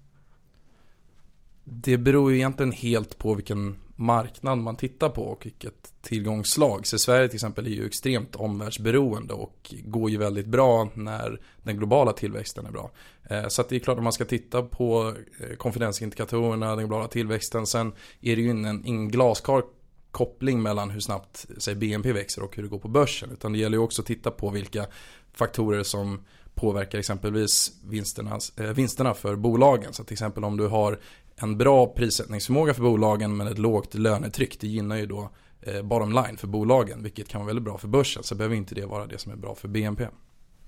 Det 1.63 1.97
beror 1.97 2.31
ju 2.31 2.37
egentligen 2.37 2.71
helt 2.71 3.17
på 3.17 3.33
vilken 3.33 3.75
marknad 3.95 4.57
man 4.57 4.75
tittar 4.75 5.09
på 5.09 5.21
och 5.21 5.45
vilket 5.45 5.93
tillgångsslag. 6.01 6.87
Så 6.87 6.99
Sverige 6.99 7.27
till 7.27 7.35
exempel 7.35 7.65
är 7.65 7.69
ju 7.69 7.85
extremt 7.85 8.35
omvärldsberoende 8.35 9.33
och 9.33 9.73
går 9.85 10.09
ju 10.09 10.17
väldigt 10.17 10.47
bra 10.47 10.89
när 10.93 11.41
den 11.63 11.77
globala 11.77 12.13
tillväxten 12.13 12.65
är 12.65 12.71
bra. 12.71 12.91
Eh, 13.29 13.47
så 13.47 13.61
att 13.61 13.69
det 13.69 13.75
är 13.75 13.79
klart 13.79 13.97
att 13.97 14.03
man 14.03 14.13
ska 14.13 14.25
titta 14.25 14.61
på 14.61 15.13
eh, 15.39 15.55
konfidensindikatorerna, 15.55 16.75
den 16.75 16.87
globala 16.87 17.07
tillväxten. 17.07 17.67
Sen 17.67 17.93
är 18.21 18.35
det 18.35 18.41
ju 18.41 18.49
en, 18.49 18.65
en 18.65 19.09
glasklar 19.09 19.63
koppling 20.11 20.61
mellan 20.61 20.89
hur 20.89 20.99
snabbt 20.99 21.45
säg, 21.57 21.75
BNP 21.75 22.11
växer 22.11 22.43
och 22.43 22.55
hur 22.55 22.63
det 22.63 22.69
går 22.69 22.79
på 22.79 22.87
börsen. 22.87 23.31
Utan 23.31 23.53
det 23.53 23.59
gäller 23.59 23.77
ju 23.77 23.83
också 23.83 24.01
att 24.01 24.05
titta 24.05 24.31
på 24.31 24.49
vilka 24.49 24.85
faktorer 25.33 25.83
som 25.83 26.25
påverkar 26.53 26.99
exempelvis 26.99 27.71
vinsterna, 27.85 28.39
eh, 28.57 28.65
vinsterna 28.65 29.13
för 29.13 29.35
bolagen. 29.35 29.93
Så 29.93 30.03
till 30.03 30.13
exempel 30.13 30.43
om 30.43 30.57
du 30.57 30.67
har 30.67 30.99
en 31.41 31.57
bra 31.57 31.87
prissättningsförmåga 31.87 32.73
för 32.73 32.81
bolagen 32.81 33.37
men 33.37 33.47
ett 33.47 33.57
lågt 33.57 33.93
lönetryck. 33.93 34.59
Det 34.59 34.67
gynnar 34.67 34.95
ju 34.95 35.05
då 35.05 35.29
eh, 35.61 35.81
bottom 35.81 36.11
line 36.11 36.37
för 36.37 36.47
bolagen 36.47 37.03
vilket 37.03 37.29
kan 37.29 37.41
vara 37.41 37.47
väldigt 37.47 37.63
bra 37.63 37.77
för 37.77 37.87
börsen. 37.87 38.23
Så 38.23 38.35
behöver 38.35 38.55
inte 38.55 38.75
det 38.75 38.85
vara 38.85 39.05
det 39.05 39.17
som 39.17 39.31
är 39.31 39.35
bra 39.35 39.55
för 39.55 39.67
BNP. 39.67 40.07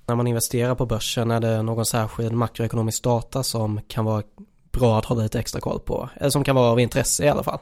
När 0.08 0.16
man 0.16 0.28
investerar 0.28 0.76
på 0.76 0.86
börsen 0.86 1.32
är 1.32 1.40
det 1.40 1.62
någon 1.62 1.86
särskild 1.86 2.32
makroekonomisk 2.32 3.04
data 3.04 3.44
som 3.44 3.82
kan 3.88 4.06
vara 4.06 4.24
bra 4.72 5.00
att 5.00 5.06
hålla 5.06 5.24
lite 5.24 5.40
extra 5.40 5.62
koll 5.62 5.80
på. 5.80 6.10
Eller 6.16 6.30
som 6.30 6.44
kan 6.44 6.56
vara 6.56 6.72
av 6.72 6.80
intresse 6.80 7.26
i 7.26 7.30
alla 7.30 7.44
fall. 7.44 7.60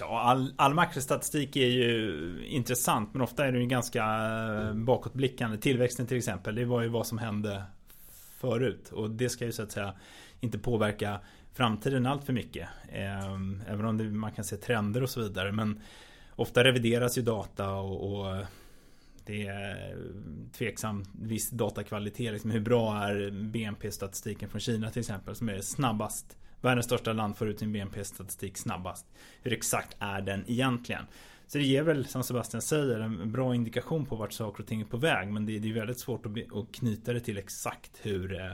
Ja, 0.00 0.20
all, 0.20 0.54
all 0.56 0.74
makrostatistik 0.74 1.56
är 1.56 1.66
ju 1.66 2.46
intressant 2.46 3.10
men 3.12 3.22
ofta 3.22 3.46
är 3.46 3.52
det 3.52 3.58
ju 3.58 3.66
ganska 3.66 4.04
bakåtblickande. 4.74 5.58
Tillväxten 5.58 6.06
till 6.06 6.16
exempel, 6.16 6.54
det 6.54 6.64
var 6.64 6.82
ju 6.82 6.88
vad 6.88 7.06
som 7.06 7.18
hände 7.18 7.62
förut. 8.44 8.90
Och 8.92 9.10
det 9.10 9.28
ska 9.28 9.44
ju 9.44 9.52
så 9.52 9.62
att 9.62 9.72
säga 9.72 9.94
inte 10.40 10.58
påverka 10.58 11.20
framtiden 11.52 12.06
allt 12.06 12.24
för 12.24 12.32
mycket. 12.32 12.68
Ehm, 12.92 13.62
även 13.68 13.86
om 13.86 13.98
det, 13.98 14.04
man 14.04 14.32
kan 14.32 14.44
se 14.44 14.56
trender 14.56 15.02
och 15.02 15.10
så 15.10 15.20
vidare. 15.20 15.52
Men 15.52 15.80
ofta 16.36 16.64
revideras 16.64 17.18
ju 17.18 17.22
data 17.22 17.70
och, 17.70 18.12
och 18.12 18.44
det 19.26 19.46
är 19.46 19.96
tveksam 20.52 21.04
viss 21.20 21.50
datakvalitet. 21.50 22.32
Liksom 22.32 22.50
hur 22.50 22.60
bra 22.60 22.98
är 22.98 23.30
BNP-statistiken 23.30 24.48
från 24.48 24.60
Kina 24.60 24.90
till 24.90 25.00
exempel 25.00 25.34
som 25.34 25.48
är 25.48 25.60
snabbast 25.60 26.36
Världens 26.64 26.86
största 26.86 27.12
land 27.12 27.36
får 27.36 27.48
ut 27.48 27.58
sin 27.58 27.72
BNP-statistik 27.72 28.56
snabbast. 28.56 29.06
Hur 29.42 29.52
exakt 29.52 29.96
är 29.98 30.20
den 30.20 30.44
egentligen? 30.46 31.02
Så 31.46 31.58
det 31.58 31.64
ger 31.64 31.82
väl, 31.82 32.06
som 32.06 32.22
Sebastian 32.22 32.62
säger, 32.62 33.00
en 33.00 33.32
bra 33.32 33.54
indikation 33.54 34.06
på 34.06 34.16
vart 34.16 34.32
saker 34.32 34.62
och 34.62 34.68
ting 34.68 34.80
är 34.80 34.84
på 34.84 34.96
väg. 34.96 35.28
Men 35.32 35.46
det, 35.46 35.56
är 35.56 35.74
väldigt 35.74 35.98
svårt 35.98 36.26
att, 36.26 36.72
knyta 36.72 37.12
det 37.12 37.20
till 37.20 37.38
exakt 37.38 38.00
hur 38.02 38.40
eh, 38.40 38.52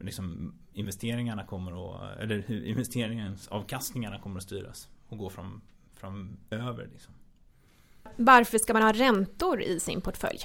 liksom, 0.00 0.54
investeringarna 0.72 1.46
kommer 1.46 1.94
att, 1.94 2.18
eller 2.18 2.44
hur 2.46 2.64
investeringens 2.64 3.48
avkastningarna 3.48 4.18
kommer 4.18 4.36
att 4.36 4.42
styras 4.42 4.88
och 5.08 5.18
gå 5.18 5.30
fram, 5.30 5.60
framöver. 5.94 6.88
Liksom. 6.92 7.14
Varför 8.16 8.58
ska 8.58 8.72
man 8.72 8.82
ha 8.82 8.92
räntor 8.92 9.62
i 9.62 9.80
sin 9.80 10.00
portfölj? 10.00 10.40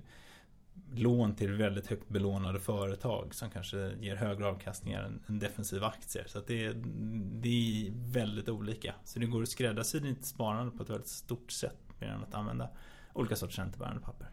lån 0.94 1.36
till 1.36 1.54
väldigt 1.54 1.88
högt 1.88 2.10
belånade 2.10 2.60
företag 2.60 3.36
som 3.36 3.50
kanske 3.50 3.92
ger 4.00 4.16
högre 4.16 4.48
avkastningar 4.48 5.12
än, 5.28 5.40
defensiva 5.40 5.88
aktier. 5.88 6.26
Så 6.28 6.40
det, 6.48 6.66
är, 6.66 6.74
det 7.42 7.50
är 7.50 7.92
väldigt 8.14 8.50
olika. 8.50 8.94
Så 9.04 9.20
det 9.20 9.26
går 9.26 9.42
att 9.42 9.50
skräddarsy 9.50 10.00
ditt 10.00 10.26
sparande 10.26 10.78
på 10.78 10.84
ett 10.84 10.90
väldigt 10.90 11.08
stort 11.08 11.52
sätt 11.52 11.78
mer 12.00 12.08
än 12.08 12.24
att 12.24 12.34
använda 12.34 12.70
olika 13.14 13.36
sorters 13.36 13.60
räntebärande 13.60 14.02
papper. 14.02 14.28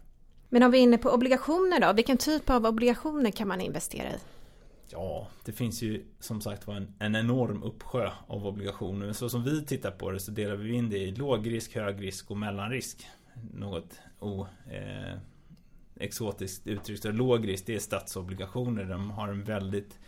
Men 0.49 0.63
om 0.63 0.71
vi 0.71 0.79
är 0.79 0.83
inne 0.83 0.99
på 0.99 1.11
obligationer 1.11 1.81
då, 1.81 1.93
vilken 1.93 2.17
typ 2.17 2.51
av 2.51 2.67
obligationer 2.67 3.31
kan 3.31 3.49
man 3.49 3.61
investera 3.61 4.09
i? 4.09 4.19
Ja, 4.91 5.29
det 5.45 5.53
finns 5.53 5.83
ju 5.83 6.05
som 6.21 6.41
sagt 6.41 6.67
var 6.67 6.75
en, 6.75 6.95
en 6.99 7.17
enorm 7.17 7.63
uppsjö 7.63 8.11
av 8.27 8.47
obligationer. 8.47 9.13
Så 9.13 9.29
som 9.29 9.45
vi 9.45 9.65
tittar 9.65 9.91
på 9.91 10.11
det 10.11 10.21
så 10.21 10.31
delar 10.31 10.57
vi 10.57 10.73
in 10.73 10.91
det 10.91 10.99
i 10.99 11.11
lågrisk, 11.11 11.75
högrisk 11.75 12.31
och 12.31 12.37
mellanrisk. 12.37 13.07
Något 13.55 14.01
o, 14.19 14.47
eh, 14.71 15.19
exotiskt 15.97 16.67
uttryckt. 16.67 17.05
Lågrisk 17.05 17.67
det 17.67 17.75
är 17.75 17.79
statsobligationer. 17.79 18.85
De 18.85 19.11
har 19.11 19.29
en 19.29 19.45
väldigt 19.45 19.99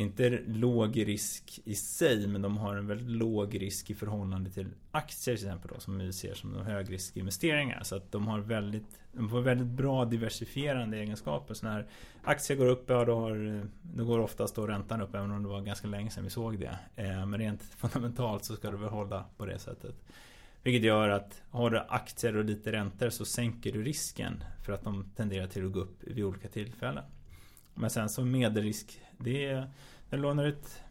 inte 0.00 0.30
låg 0.46 1.06
risk 1.06 1.60
i 1.64 1.74
sig 1.74 2.26
men 2.26 2.42
de 2.42 2.56
har 2.56 2.76
en 2.76 2.86
väldigt 2.86 3.10
låg 3.10 3.62
risk 3.62 3.90
i 3.90 3.94
förhållande 3.94 4.50
till 4.50 4.66
aktier 4.90 5.36
till 5.36 5.46
exempel 5.46 5.70
då, 5.74 5.80
som 5.80 5.98
vi 5.98 6.12
ser 6.12 6.34
som 6.34 6.52
de 6.52 6.62
högriskinvesteringar. 6.62 7.82
Så 7.82 7.96
att 7.96 8.12
de 8.12 8.26
har 8.26 8.38
väldigt, 8.38 9.00
de 9.12 9.28
får 9.28 9.40
väldigt 9.40 9.66
bra 9.66 10.04
diversifierande 10.04 10.98
egenskaper. 10.98 11.54
Så 11.54 11.66
när 11.66 11.86
aktier 12.22 12.56
går 12.56 12.66
upp, 12.66 12.84
ja 12.90 13.04
då, 13.04 13.14
har, 13.14 13.66
då 13.82 14.04
går 14.04 14.18
oftast 14.18 14.54
då 14.54 14.66
räntan 14.66 15.00
upp 15.00 15.14
även 15.14 15.30
om 15.30 15.42
det 15.42 15.48
var 15.48 15.60
ganska 15.60 15.86
länge 15.86 16.10
sedan 16.10 16.24
vi 16.24 16.30
såg 16.30 16.58
det. 16.58 16.78
Eh, 16.96 17.26
men 17.26 17.38
rent 17.38 17.62
fundamentalt 17.76 18.44
så 18.44 18.56
ska 18.56 18.70
du 18.70 18.76
väl 18.76 18.88
hålla 18.88 19.24
på 19.36 19.46
det 19.46 19.58
sättet. 19.58 19.94
Vilket 20.68 20.86
gör 20.86 21.08
att 21.08 21.42
har 21.50 21.70
du 21.70 21.78
aktier 21.88 22.36
och 22.36 22.44
lite 22.44 22.72
räntor 22.72 23.10
så 23.10 23.24
sänker 23.24 23.72
du 23.72 23.82
risken 23.82 24.44
för 24.64 24.72
att 24.72 24.82
de 24.82 25.10
tenderar 25.16 25.46
till 25.46 25.66
att 25.66 25.72
gå 25.72 25.80
upp 25.80 26.02
vid 26.02 26.24
olika 26.24 26.48
tillfällen. 26.48 27.04
Men 27.74 27.90
sen 27.90 28.08
så 28.08 28.24
medelrisk, 28.24 29.00
det 29.18 29.46
är, 29.46 29.54
när 30.10 30.18
du 30.18 30.18
lånar 30.18 30.44
ut 30.44 30.82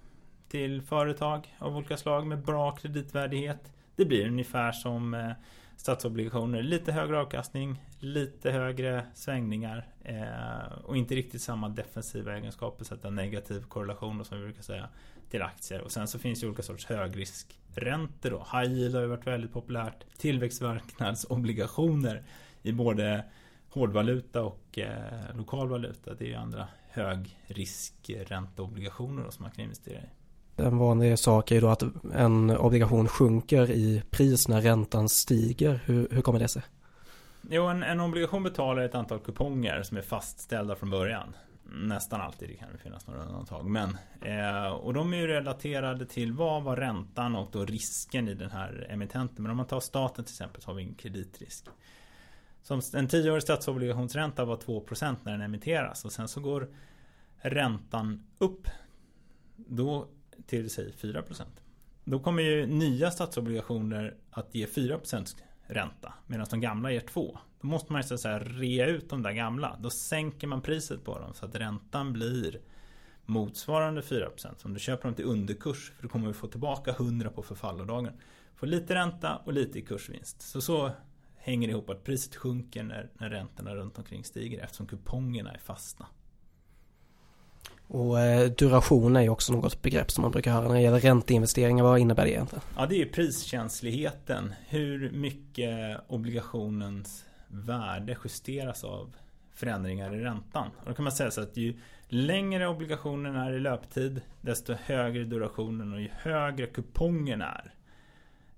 till 0.48 0.82
företag 0.82 1.56
av 1.60 1.78
olika 1.78 1.98
slag 1.98 2.28
med 2.28 2.46
bra 2.46 2.72
kreditvärdighet. 2.72 3.74
Det 3.96 4.06
blir 4.06 4.28
ungefär 4.28 4.72
som 4.72 5.14
eh, 5.14 5.32
statsobligationer. 5.78 6.64
Lite 6.64 6.92
högre 6.92 7.20
avkastning, 7.20 7.84
lite 8.00 8.52
högre 8.52 9.06
svängningar 9.14 9.88
eh, 10.04 10.72
och 10.84 10.98
inte 10.98 11.16
riktigt 11.16 11.42
samma 11.42 11.70
defensiva 11.70 12.38
egenskaper, 12.38 12.86
sätta 12.86 13.10
negativ 13.10 13.62
korrelation 13.62 14.26
som 14.26 14.40
vi 14.40 14.44
brukar 14.44 14.62
säga 14.62 14.90
till 15.30 15.42
aktier. 15.42 15.82
Och 15.82 15.92
sen 15.92 16.08
så 16.08 16.20
finns 16.20 16.44
ju 16.44 16.48
olika 16.48 16.64
sorts 16.64 16.86
högriskräntor 16.86 18.30
då. 18.30 18.48
High 18.52 18.74
yield 18.74 18.96
har 18.96 19.02
ju 19.02 19.08
varit 19.08 19.28
väldigt 19.28 19.54
populärt. 19.54 20.06
Tillväxtmarknadsobligationer 20.18 22.24
i 22.62 22.72
både 22.72 23.26
hårdvaluta 23.70 24.44
och 24.44 24.80
eh, 24.80 25.36
lokal 25.36 25.70
valuta. 25.70 26.14
Det 26.14 26.26
är 26.26 26.30
ju 26.30 26.36
andra 26.36 26.68
högriskränteobligationer 26.90 29.30
som 29.30 29.44
man 29.44 29.52
kan 29.52 29.64
investera 29.64 30.00
i. 30.00 30.10
En 30.60 30.78
vanlig 30.78 31.20
sak 31.20 31.52
är 31.52 31.56
ju 31.56 31.62
då 31.62 31.68
att 31.68 31.84
en 32.14 32.58
obligation 32.58 33.08
sjunker 33.08 33.72
i 33.72 34.04
pris 34.10 34.48
när 34.48 34.62
räntan 34.62 35.10
stiger. 35.10 35.80
Hur, 35.86 36.08
hur 36.12 36.22
kommer 36.22 36.40
det 36.40 36.48
sig? 36.48 36.64
Jo, 37.50 37.64
en, 37.64 37.84
en, 37.84 38.00
obligation 38.00 38.44
betalar 38.44 38.82
ett 38.82 38.96
antal 38.96 39.20
kuponger 39.20 39.84
som 39.84 39.98
är 39.98 40.02
fastställda 40.02 40.76
från 40.76 40.90
början. 40.90 41.36
Nästan 41.64 42.22
alltid, 42.22 42.50
det 42.50 42.56
kan 42.56 42.68
finnas 42.84 43.08
några 43.08 43.24
undantag. 43.24 43.66
Men, 43.66 43.98
eh, 44.22 44.68
och 44.68 44.94
de 44.94 45.14
är 45.14 45.18
ju 45.18 45.28
relaterade 45.28 46.06
till 46.06 46.34
vad 46.34 46.64
var 46.64 46.76
räntan 46.76 47.36
och 47.36 47.50
då 47.52 47.66
risken 47.66 48.28
i 48.28 48.34
den 48.34 48.52
här 48.52 48.88
emittenten. 48.90 49.44
Men 49.44 49.52
om 49.52 49.58
man 49.58 49.68
tar 49.68 49.80
staten 49.80 50.26
till 50.26 50.32
exempel 50.32 50.62
så 50.62 50.70
har 50.70 50.76
vi 50.76 50.84
en 50.84 50.94
kreditrisk. 50.94 51.66
Som 52.62 52.82
en 52.94 53.08
tioårig 53.08 53.44
statsobligationsränta 53.44 54.46
var 54.46 54.56
2% 54.56 55.16
när 55.24 55.32
den 55.32 55.42
emitteras 55.42 56.06
och 56.06 56.12
sen 56.12 56.28
så 56.28 56.42
går 56.42 56.68
räntan 57.42 58.24
upp 58.38 58.68
då 59.56 60.08
till 60.48 60.70
sig 60.70 60.94
4%. 61.02 61.42
Då 62.04 62.20
kommer 62.20 62.44
ju 62.44 62.66
nya 62.66 63.12
statsobligationer 63.12 64.16
att 64.32 64.56
ge 64.56 64.66
4% 64.66 65.36
ränta 65.68 66.14
medan 66.28 66.48
de 66.50 66.62
gamla 66.62 66.92
ger 66.92 67.00
2. 67.00 67.40
Då 67.62 67.68
måste 67.68 67.94
man 67.94 68.04
så 68.04 68.14
att 68.14 68.20
säga 68.20 68.40
rea 68.40 68.86
ut 68.86 69.10
de 69.10 69.24
där 69.24 69.32
gamla. 69.32 69.78
Då 69.80 69.90
sänker 69.90 70.48
man 70.48 70.62
priset 70.62 71.04
på 71.04 71.20
dem 71.20 71.34
så 71.34 71.46
att 71.46 71.56
räntan 71.56 72.14
blir 72.14 72.60
motsvarande 73.26 74.02
4%. 74.02 74.36
Så 74.38 74.68
om 74.68 74.74
du 74.74 74.80
köper 74.80 75.04
dem 75.04 75.16
till 75.16 75.26
underkurs, 75.26 75.92
för 75.96 76.04
då 76.04 76.10
kommer 76.10 76.28
du 76.28 76.34
få 76.34 76.48
tillbaka 76.48 76.92
100 76.92 77.30
på 77.30 77.44
förfallodagen. 77.44 78.14
Få 78.56 78.66
lite 78.66 78.96
ränta 78.96 79.36
och 79.36 79.54
lite 79.54 79.80
i 79.80 79.82
kursvinst. 79.82 80.42
Så 80.42 80.62
så 80.62 80.92
hänger 81.36 81.68
det 81.68 81.72
ihop 81.72 81.90
att 81.90 82.04
priset 82.04 82.36
sjunker 82.36 82.84
när, 82.84 83.10
när 83.14 83.30
räntorna 83.30 83.76
runt 83.76 83.98
omkring 83.98 84.24
stiger 84.24 84.64
eftersom 84.64 84.88
kupongerna 84.88 85.52
är 85.52 85.60
fasta. 85.60 86.06
Och 87.88 88.20
eh, 88.20 88.52
duration 88.52 89.16
är 89.16 89.22
ju 89.22 89.30
också 89.30 89.54
något 89.54 89.82
begrepp 89.82 90.12
som 90.12 90.22
man 90.22 90.32
brukar 90.32 90.52
höra 90.52 90.68
när 90.68 90.76
det 90.76 90.82
gäller 90.82 91.00
ränteinvesteringar. 91.00 91.84
Vad 91.84 92.00
innebär 92.00 92.24
det 92.24 92.32
egentligen? 92.32 92.64
Ja, 92.78 92.86
det 92.86 93.02
är 93.02 93.06
priskänsligheten. 93.06 94.54
Hur 94.68 95.12
mycket 95.12 96.00
obligationens 96.08 97.26
värde 97.48 98.18
justeras 98.24 98.84
av 98.84 99.16
förändringar 99.54 100.16
i 100.16 100.20
räntan. 100.20 100.72
Och 100.80 100.86
då 100.86 100.94
kan 100.94 101.04
man 101.04 101.12
säga 101.12 101.32
så 101.32 101.42
att 101.42 101.58
ju 101.58 101.80
längre 102.08 102.68
obligationen 102.68 103.36
är 103.36 103.54
i 103.54 103.60
löptid 103.60 104.22
desto 104.42 104.74
högre 104.74 105.24
durationen 105.24 105.94
och 105.94 106.02
ju 106.02 106.10
högre 106.12 106.68
kupongen 106.68 107.42
är 107.42 107.74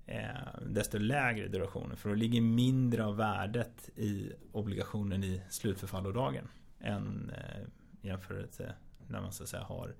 eh, 0.06 0.60
desto 0.66 0.98
lägre 0.98 1.48
durationen. 1.48 1.96
För 1.96 2.08
då 2.08 2.14
ligger 2.14 2.40
mindre 2.40 3.04
av 3.04 3.16
värdet 3.16 3.90
i 3.96 4.32
obligationen 4.52 5.24
i 5.24 5.42
slutförfallodagen 5.50 6.48
än 6.80 7.32
eh, 7.36 7.66
jämförelse 8.02 8.74
när 9.10 9.20
man 9.20 9.32
så 9.32 9.42
att 9.42 9.48
säga 9.48 9.62
har 9.62 9.94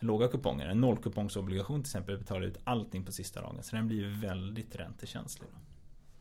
låga 0.00 0.28
kuponger. 0.28 0.66
En 0.66 0.80
nollkupongsobligation 0.80 1.82
till 1.82 1.88
exempel 1.88 2.18
betalar 2.18 2.42
ut 2.42 2.58
allting 2.64 3.04
på 3.04 3.12
sista 3.12 3.40
dagen. 3.40 3.62
Så 3.62 3.76
den 3.76 3.88
blir 3.88 4.20
väldigt 4.20 4.76
räntekänslig. 4.76 5.48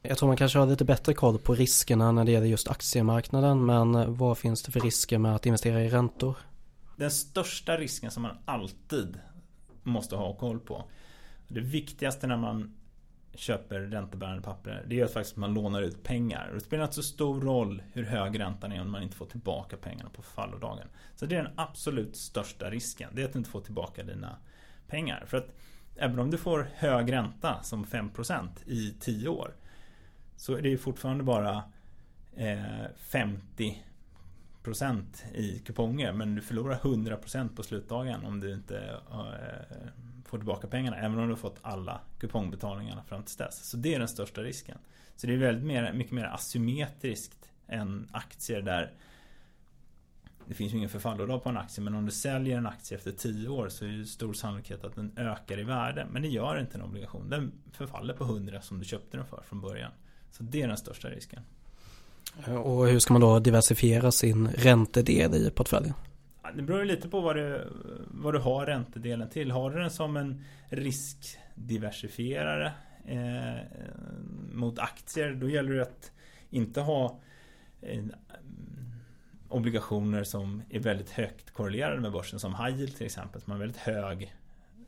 Jag 0.01 0.17
tror 0.17 0.27
man 0.27 0.37
kanske 0.37 0.59
har 0.59 0.67
lite 0.67 0.85
bättre 0.85 1.13
koll 1.13 1.37
på 1.37 1.55
riskerna 1.55 2.11
när 2.11 2.25
det 2.25 2.31
gäller 2.31 2.47
just 2.47 2.67
aktiemarknaden. 2.67 3.65
Men 3.65 4.15
vad 4.15 4.37
finns 4.37 4.63
det 4.63 4.71
för 4.71 4.79
risker 4.79 5.17
med 5.17 5.35
att 5.35 5.45
investera 5.45 5.83
i 5.83 5.89
räntor? 5.89 6.37
Den 6.95 7.11
största 7.11 7.77
risken 7.77 8.11
som 8.11 8.23
man 8.23 8.37
alltid 8.45 9.19
måste 9.83 10.15
ha 10.15 10.35
koll 10.35 10.59
på. 10.59 10.83
Det 11.47 11.59
viktigaste 11.59 12.27
när 12.27 12.37
man 12.37 12.75
köper 13.35 13.79
räntebärande 13.79 14.41
papper 14.41 14.83
det 14.87 14.99
är 14.99 15.19
att 15.19 15.35
man 15.35 15.53
lånar 15.53 15.81
ut 15.81 16.03
pengar. 16.03 16.47
Och 16.47 16.53
det 16.53 16.61
spelar 16.61 16.83
inte 16.83 16.95
så 16.95 17.03
stor 17.03 17.41
roll 17.41 17.83
hur 17.93 18.03
hög 18.03 18.39
räntan 18.39 18.71
är 18.71 18.81
om 18.81 18.91
man 18.91 19.03
inte 19.03 19.15
får 19.15 19.25
tillbaka 19.25 19.77
pengarna 19.77 20.09
på 20.09 20.21
förfallodagen. 20.21 20.87
Så 21.15 21.25
det 21.25 21.35
är 21.35 21.43
den 21.43 21.53
absolut 21.55 22.15
största 22.15 22.69
risken. 22.69 23.09
Det 23.13 23.21
är 23.21 23.25
att 23.25 23.33
du 23.33 23.39
inte 23.39 23.49
får 23.49 23.61
tillbaka 23.61 24.03
dina 24.03 24.37
pengar. 24.87 25.23
För 25.27 25.37
att 25.37 25.47
även 25.95 26.19
om 26.19 26.31
du 26.31 26.37
får 26.37 26.69
hög 26.75 27.11
ränta 27.11 27.63
som 27.63 27.85
5% 27.85 28.49
i 28.65 28.95
10 28.99 29.29
år 29.29 29.53
så 30.35 30.55
är 30.55 30.61
det 30.61 30.77
fortfarande 30.77 31.23
bara 31.23 31.63
eh, 32.35 32.85
50% 33.11 33.75
i 35.33 35.59
kuponger 35.65 36.13
men 36.13 36.35
du 36.35 36.41
förlorar 36.41 36.75
100% 36.75 37.55
på 37.55 37.63
slutdagen 37.63 38.25
om 38.25 38.39
du 38.39 38.53
inte 38.53 38.99
eh, 39.11 39.27
får 40.33 40.37
tillbaka 40.37 40.67
pengarna. 40.67 40.97
Även 40.97 41.19
om 41.19 41.23
du 41.23 41.29
har 41.29 41.35
fått 41.35 41.59
alla 41.61 42.01
kupongbetalningarna 42.19 43.03
fram 43.03 43.23
till 43.23 43.37
dess. 43.37 43.69
Så 43.69 43.77
det 43.77 43.93
är 43.93 43.99
den 43.99 44.07
största 44.07 44.41
risken. 44.41 44.77
Så 45.15 45.27
det 45.27 45.33
är 45.33 45.37
väldigt 45.37 45.63
mer, 45.63 45.93
mycket 45.93 46.13
mer 46.13 46.25
asymmetriskt 46.25 47.49
än 47.67 48.09
aktier 48.11 48.61
där 48.61 48.91
det 50.45 50.53
finns 50.53 50.73
ju 50.73 50.77
ingen 50.77 50.89
förfallodag 50.89 51.43
på 51.43 51.49
en 51.49 51.57
aktie 51.57 51.83
men 51.83 51.95
om 51.95 52.05
du 52.05 52.11
säljer 52.11 52.57
en 52.57 52.67
aktie 52.67 52.97
efter 52.97 53.11
10 53.11 53.49
år 53.49 53.69
så 53.69 53.85
är 53.85 53.89
det 53.89 54.05
stor 54.05 54.33
sannolikhet 54.33 54.83
att 54.83 54.95
den 54.95 55.11
ökar 55.17 55.59
i 55.59 55.63
värde. 55.63 56.07
Men 56.11 56.21
det 56.21 56.27
gör 56.27 56.59
inte 56.59 56.77
en 56.77 56.83
obligation. 56.83 57.29
Den 57.29 57.51
förfaller 57.71 58.13
på 58.13 58.23
100 58.23 58.61
som 58.61 58.79
du 58.79 58.85
köpte 58.85 59.17
den 59.17 59.25
för 59.25 59.43
från 59.47 59.61
början. 59.61 59.91
Så 60.31 60.43
det 60.43 60.61
är 60.61 60.67
den 60.67 60.77
största 60.77 61.09
risken. 61.09 61.41
Och 62.63 62.87
hur 62.87 62.99
ska 62.99 63.13
man 63.13 63.21
då 63.21 63.39
diversifiera 63.39 64.11
sin 64.11 64.47
räntedel 64.47 65.33
i 65.33 65.49
portföljen? 65.49 65.93
Det 66.55 66.61
beror 66.61 66.85
lite 66.85 67.09
på 67.09 67.21
vad 67.21 67.35
du, 67.35 67.67
vad 68.23 68.33
du 68.33 68.39
har 68.39 68.65
räntedelen 68.65 69.29
till. 69.29 69.51
Har 69.51 69.71
du 69.71 69.79
den 69.79 69.91
som 69.91 70.17
en 70.17 70.43
riskdiversifierare 70.69 72.73
eh, 73.05 73.57
mot 74.51 74.79
aktier 74.79 75.33
då 75.33 75.49
gäller 75.49 75.73
det 75.73 75.81
att 75.81 76.11
inte 76.49 76.81
ha 76.81 77.19
eh, 77.81 78.03
obligationer 79.49 80.23
som 80.23 80.61
är 80.69 80.79
väldigt 80.79 81.09
högt 81.09 81.51
korrelerade 81.51 82.01
med 82.01 82.11
börsen 82.11 82.39
som 82.39 82.55
high 82.55 82.79
yield 82.79 82.95
till 82.95 83.05
exempel. 83.05 83.41
Som 83.41 83.51
har 83.51 83.59
väldigt 83.59 83.77
hög 83.77 84.35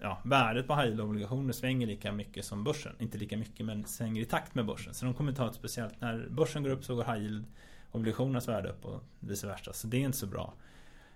ja, 0.02 0.22
värdet 0.26 0.68
på 0.68 0.76
high 0.76 0.86
yield 0.86 1.02
obligationer 1.02 1.54
svänger 1.54 1.88
lika 1.88 2.12
mycket 2.12 2.46
som 2.46 2.64
börsen. 2.64 2.96
Inte 3.00 3.18
lika 3.18 3.38
mycket 3.38 3.66
men 3.66 3.86
svänger 3.86 4.22
i 4.22 4.26
takt 4.26 4.56
med 4.56 4.66
börsen. 4.66 4.94
Så 4.94 5.06
de 5.06 5.14
kommer 5.14 5.32
ta 5.32 5.50
ett 5.50 5.56
speciellt, 5.56 6.02
när 6.02 6.28
börsen 6.30 6.64
går 6.64 6.70
upp 6.70 6.84
så 6.84 6.96
går 6.96 7.04
high 7.04 7.22
yield 7.22 7.46
obligationernas 7.92 8.48
värde 8.48 8.70
upp 8.70 8.86
och 8.86 9.04
vice 9.20 9.48
versa. 9.48 9.74
Så 9.74 9.88
det 9.88 9.98
är 9.98 10.02
inte 10.02 10.18
så 10.18 10.28
bra. 10.28 10.54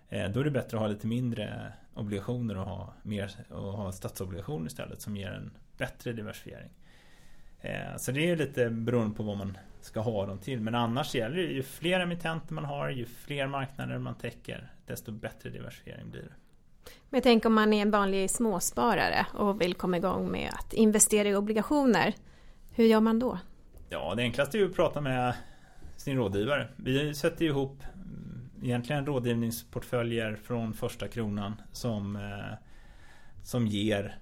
Eh, 0.10 0.30
då 0.30 0.40
är 0.40 0.44
det 0.44 0.52
bättre 0.52 0.78
att 0.78 0.82
ha 0.82 0.88
lite 0.88 1.08
mindre 1.08 1.74
obligationer 1.94 2.58
och 2.58 2.66
ha, 2.66 2.94
mer, 3.04 3.32
och 3.50 3.74
ha 3.74 3.92
statsobligationer 3.92 4.68
istället 4.68 5.02
som 5.02 5.18
ger 5.18 5.32
en 5.32 5.52
bättre 5.78 6.14
diversifiering. 6.14 6.70
Eh, 7.62 7.98
så 7.98 8.12
det 8.12 8.30
är 8.30 8.36
lite 8.36 8.70
beroende 8.70 9.16
på 9.16 9.24
vad 9.24 9.38
man 9.38 9.58
ska 9.82 10.00
ha 10.00 10.26
dem 10.26 10.40
till. 10.40 10.62
Men 10.62 10.76
annars 10.76 11.16
gäller 11.16 11.36
det 11.36 11.54
ju 11.54 11.64
fler 11.64 12.00
emittenter 12.00 12.54
man 12.54 12.66
har, 12.66 12.90
ju 12.90 13.06
fler 13.06 13.48
marknader 13.48 13.98
man 13.98 14.16
täcker, 14.16 14.72
desto 14.86 15.12
bättre 15.12 15.50
diversifiering 15.50 16.10
blir 16.12 16.22
det. 16.22 16.34
Men 17.10 17.22
tänk 17.22 17.46
om 17.46 17.54
man 17.54 17.74
är 17.74 17.82
en 17.82 17.92
vanlig 17.92 18.30
småsparare 18.30 19.26
och 19.34 19.62
vill 19.62 19.74
komma 19.74 19.98
igång 19.98 20.32
med 20.32 20.50
att 20.54 20.74
investera 20.74 21.28
i 21.28 21.36
obligationer. 21.36 22.14
Hur 22.72 22.86
gör 22.86 23.00
man 23.00 23.20
då? 23.20 23.40
Ja, 23.90 24.14
det 24.16 24.24
enklaste 24.24 24.58
är 24.58 24.60
ju 24.60 24.70
att 24.70 24.76
prata 24.76 25.02
med 25.02 25.34
sin 25.98 26.18
rådgivare. 26.18 26.68
Vi 26.76 27.14
sätter 27.14 27.46
ihop 27.46 27.84
egentligen 28.64 29.06
rådgivningsportföljer 29.06 30.36
från 30.36 30.74
första 30.74 31.08
kronan 31.08 31.62
som, 31.72 32.16
eh, 32.16 32.58
som 33.44 33.68
ger 33.68 34.18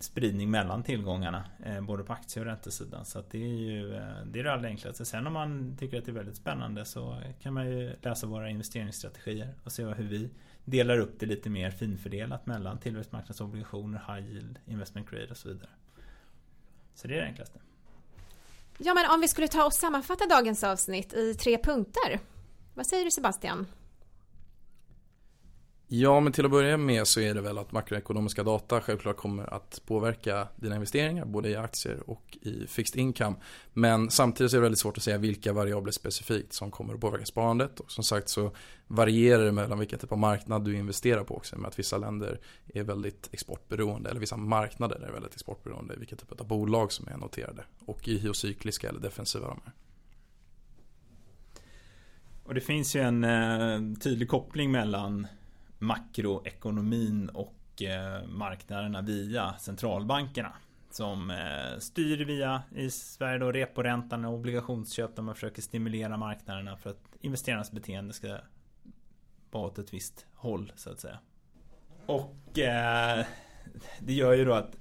spridning 0.00 0.50
mellan 0.50 0.82
tillgångarna 0.82 1.44
eh, 1.64 1.80
både 1.80 2.04
på 2.04 2.12
aktie 2.12 2.40
och 2.40 2.46
räntesidan. 2.46 3.04
Så 3.04 3.22
det 3.30 3.42
är 3.44 3.54
ju 3.54 3.94
eh, 3.94 4.24
det, 4.26 4.40
är 4.40 4.44
det 4.44 4.52
allra 4.52 4.68
enklaste. 4.68 5.04
Sen 5.04 5.26
om 5.26 5.32
man 5.32 5.76
tycker 5.78 5.98
att 5.98 6.04
det 6.04 6.10
är 6.10 6.14
väldigt 6.14 6.36
spännande 6.36 6.84
så 6.84 7.22
kan 7.42 7.54
man 7.54 7.70
ju 7.70 7.96
läsa 8.02 8.26
våra 8.26 8.50
investeringsstrategier 8.50 9.54
och 9.64 9.72
se 9.72 9.84
hur 9.84 10.08
vi 10.08 10.30
delar 10.64 10.98
upp 10.98 11.20
det 11.20 11.26
lite 11.26 11.50
mer 11.50 11.70
finfördelat 11.70 12.46
mellan 12.46 12.78
tillväxtmarknadsobligationer, 12.78 14.02
high 14.08 14.28
yield, 14.28 14.58
investment 14.66 15.10
grade 15.10 15.30
och 15.30 15.36
så 15.36 15.48
vidare. 15.48 15.70
Så 16.94 17.08
det 17.08 17.14
är 17.14 17.18
det 17.18 17.26
enklaste. 17.26 17.58
Ja, 18.78 18.94
men 18.94 19.10
om 19.10 19.20
vi 19.20 19.28
skulle 19.28 19.48
ta 19.48 19.64
och 19.64 19.72
sammanfatta 19.72 20.26
dagens 20.26 20.64
avsnitt 20.64 21.12
i 21.14 21.34
tre 21.34 21.58
punkter. 21.58 22.20
Vad 22.76 22.86
säger 22.86 23.04
du 23.04 23.10
Sebastian? 23.10 23.66
Ja, 25.88 26.20
men 26.20 26.32
till 26.32 26.44
att 26.44 26.50
börja 26.50 26.76
med 26.76 27.06
så 27.06 27.20
är 27.20 27.34
det 27.34 27.40
väl 27.40 27.58
att 27.58 27.72
makroekonomiska 27.72 28.42
data 28.42 28.80
självklart 28.80 29.16
kommer 29.16 29.54
att 29.54 29.82
påverka 29.86 30.48
dina 30.56 30.74
investeringar, 30.74 31.24
både 31.24 31.48
i 31.48 31.56
aktier 31.56 32.10
och 32.10 32.38
i 32.42 32.66
fixed 32.66 33.00
income. 33.00 33.36
Men 33.72 34.10
samtidigt 34.10 34.50
så 34.50 34.56
är 34.56 34.58
det 34.58 34.62
väldigt 34.62 34.78
svårt 34.78 34.96
att 34.96 35.02
säga 35.02 35.18
vilka 35.18 35.52
variabler 35.52 35.92
specifikt 35.92 36.52
som 36.52 36.70
kommer 36.70 36.94
att 36.94 37.00
påverka 37.00 37.26
sparandet. 37.26 37.80
Och 37.80 37.90
som 37.90 38.04
sagt 38.04 38.28
så 38.28 38.50
varierar 38.86 39.44
det 39.44 39.52
mellan 39.52 39.78
vilken 39.78 39.98
typ 39.98 40.12
av 40.12 40.18
marknad 40.18 40.64
du 40.64 40.76
investerar 40.76 41.24
på 41.24 41.36
också. 41.36 41.58
Med 41.58 41.68
att 41.68 41.78
vissa 41.78 41.98
länder 41.98 42.40
är 42.74 42.82
väldigt 42.82 43.28
exportberoende, 43.32 44.10
eller 44.10 44.20
vissa 44.20 44.36
marknader 44.36 45.00
är 45.08 45.12
väldigt 45.12 45.34
exportberoende, 45.34 45.96
vilka 45.96 46.16
typ 46.16 46.40
av 46.40 46.46
bolag 46.46 46.92
som 46.92 47.08
är 47.08 47.16
noterade. 47.16 47.64
Och 47.86 48.08
i 48.08 48.18
hur 48.18 48.32
cykliska 48.32 48.88
eller 48.88 49.00
defensiva 49.00 49.48
de 49.48 49.60
är. 49.66 49.72
Och 52.56 52.60
det 52.60 52.66
finns 52.66 52.96
ju 52.96 53.00
en 53.00 53.24
eh, 53.24 53.98
tydlig 54.00 54.28
koppling 54.28 54.70
mellan 54.70 55.26
makroekonomin 55.78 57.28
och 57.28 57.82
eh, 57.82 58.26
marknaderna 58.26 59.02
via 59.02 59.54
centralbankerna. 59.58 60.52
Som 60.90 61.30
eh, 61.30 61.78
styr 61.78 62.24
via 62.24 62.62
i 62.74 62.90
Sverige 62.90 63.38
då 63.38 63.52
reporäntan 63.52 64.24
och 64.24 64.34
obligationsköp 64.34 65.16
där 65.16 65.22
man 65.22 65.34
försöker 65.34 65.62
stimulera 65.62 66.16
marknaderna 66.16 66.76
för 66.76 66.90
att 66.90 67.02
investerarnas 67.20 67.72
beteende 67.72 68.12
ska 68.12 68.38
vara 69.50 69.66
åt 69.66 69.78
ett 69.78 69.94
visst 69.94 70.26
håll 70.34 70.72
så 70.76 70.90
att 70.90 71.00
säga. 71.00 71.18
Och 72.06 72.58
eh, 72.58 73.26
det 74.00 74.12
gör 74.12 74.32
ju 74.32 74.44
då 74.44 74.54
att 74.54 74.76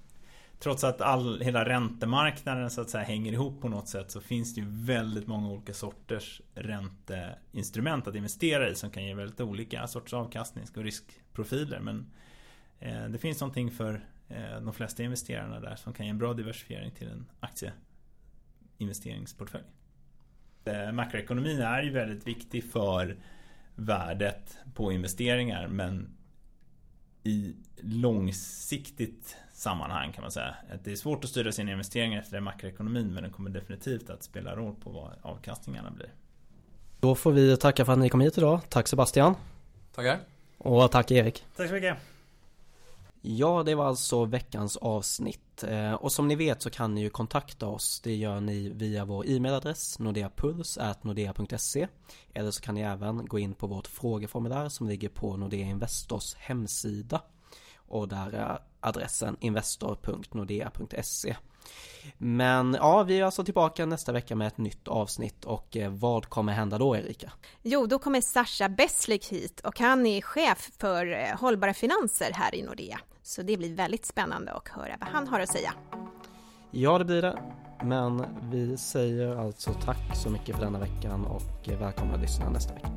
trots 0.60 0.84
att 0.84 1.02
all, 1.02 1.42
hela 1.42 1.66
räntemarknaden 1.66 2.70
så 2.70 2.82
att 2.82 2.90
säga 2.90 3.04
hänger 3.04 3.34
ihop 3.34 3.62
på 3.62 3.70
något 3.70 3.88
sätt 3.88 4.12
så 4.12 4.22
finns 4.22 4.56
det 4.56 4.62
ju 4.62 4.68
väldigt 4.70 5.28
många 5.28 5.50
olika 5.50 5.74
sorters 5.74 6.42
ränteinstrument 6.56 8.08
att 8.08 8.16
investera 8.16 8.70
i 8.70 8.76
som 8.76 8.92
kan 8.92 9.06
ge 9.06 9.14
väldigt 9.14 9.42
olika 9.42 9.88
sorters 9.88 10.14
avkastnings 10.14 10.72
och 10.72 10.84
riskprofiler. 10.84 11.80
Men 11.80 12.12
eh, 12.80 13.06
det 13.06 13.18
finns 13.18 13.42
någonting 13.42 13.72
för 13.72 14.06
eh, 14.28 14.62
de 14.62 14.74
flesta 14.74 15.04
investerarna 15.04 15.60
där 15.60 15.76
som 15.76 15.94
kan 15.94 16.06
ge 16.06 16.10
en 16.10 16.18
bra 16.18 16.34
diversifiering 16.34 16.92
till 16.92 17.08
en 17.08 17.32
aktieinvesteringsportfölj. 17.40 19.64
Eh, 20.66 20.92
makroekonomin 20.92 21.60
är 21.60 21.84
ju 21.84 21.92
väldigt 21.92 22.28
viktig 22.28 22.72
för 22.72 23.18
värdet 23.76 24.58
på 24.74 24.92
investeringar 24.92 25.68
men 25.68 26.18
i 27.24 27.56
långsiktigt 27.78 29.38
sammanhang 29.56 30.12
kan 30.12 30.22
man 30.22 30.32
säga. 30.32 30.56
Att 30.74 30.84
det 30.84 30.92
är 30.92 30.96
svårt 30.96 31.24
att 31.24 31.30
styra 31.30 31.52
sina 31.52 31.72
investeringar 31.72 32.20
efter 32.20 32.40
makroekonomin 32.40 33.14
men 33.14 33.24
den 33.24 33.32
kommer 33.32 33.50
definitivt 33.50 34.10
att 34.10 34.24
spela 34.24 34.56
roll 34.56 34.76
på 34.76 34.90
vad 34.90 35.12
avkastningarna 35.22 35.92
blir. 35.92 36.10
Då 37.00 37.16
får 37.16 37.32
vi 37.32 37.58
tacka 37.58 37.86
för 37.86 37.94
att 37.94 38.00
ni 38.00 38.10
kom 38.10 38.22
hit 38.22 38.38
idag. 38.38 38.60
Tack 38.70 38.88
Sebastian. 38.88 39.36
Tackar. 39.96 40.20
Och 40.58 40.92
tack 40.92 41.12
Erik. 41.12 41.46
Tack 41.56 41.68
så 41.68 41.74
mycket. 41.74 41.98
Ja, 43.22 43.64
det 43.64 43.76
var 43.76 43.86
alltså 43.86 44.26
veckans 44.26 44.78
avsnitt. 44.78 45.64
Eh, 45.64 45.94
och 45.94 46.12
som 46.12 46.28
ni 46.28 46.36
vet 46.36 46.62
så 46.62 46.70
kan 46.70 46.96
ni 46.96 47.02
ju 47.02 47.10
kontakta 47.10 47.68
oss. 47.68 48.02
Det 48.04 48.16
gör 48.16 48.42
ni 48.42 48.70
via 48.70 49.06
vår 49.06 49.30
e-mailadress 49.30 50.00
nordeapuls.nordea.se 50.00 51.88
Eller 52.34 52.52
så 52.52 52.62
kan 52.62 52.76
ni 52.76 52.82
även 52.82 53.26
gå 53.26 53.40
in 53.40 53.54
på 53.54 53.68
vårt 53.68 53.88
frågeformulär 53.88 54.70
som 54.70 54.88
ligger 54.88 55.10
på 55.10 55.38
Nordea 55.38 55.66
Investors 55.66 56.36
hemsida. 56.36 57.22
Och 57.76 58.08
där 58.08 58.32
är 58.32 58.60
adressen 58.88 59.38
investor.nordea.se 59.40 61.36
men 62.18 62.74
ja, 62.74 63.04
vi 63.04 63.20
är 63.20 63.24
alltså 63.24 63.44
tillbaka 63.44 63.86
nästa 63.86 64.12
vecka 64.12 64.36
med 64.36 64.48
ett 64.48 64.58
nytt 64.58 64.88
avsnitt 64.88 65.46
och 65.46 65.78
eh, 65.78 65.92
vad 65.92 66.26
kommer 66.26 66.54
hända 66.54 66.78
då 66.78 66.98
Erika? 66.98 67.32
Jo, 67.62 67.86
då 67.86 68.00
kommer 68.00 68.22
Sascha 68.22 68.70
Besslik 68.70 69.32
hit 69.32 69.60
och 69.60 69.80
han 69.80 70.06
är 70.06 70.22
chef 70.22 70.72
för 70.78 71.12
eh, 71.12 71.40
hållbara 71.40 71.74
finanser 71.74 72.32
här 72.34 72.56
i 72.56 72.64
Nordea. 72.64 73.00
Så 73.24 73.42
det 73.42 73.58
blir 73.58 73.76
väldigt 73.76 74.06
spännande 74.06 74.52
att 74.52 74.68
höra 74.68 74.98
vad 75.00 75.10
han 75.10 75.28
har 75.28 75.40
att 75.40 75.50
säga. 75.50 75.74
Ja, 76.72 76.98
det 76.98 77.06
blir 77.06 77.22
det. 77.22 77.40
Men 77.84 78.26
vi 78.52 78.78
säger 78.78 79.36
alltså 79.36 79.74
tack 79.74 80.16
så 80.16 80.30
mycket 80.30 80.56
för 80.56 80.64
denna 80.64 80.80
veckan 80.80 81.26
och 81.26 81.70
välkomna 81.80 82.14
att 82.14 82.22
lyssna 82.22 82.50
nästa 82.50 82.74
vecka. 82.74 82.90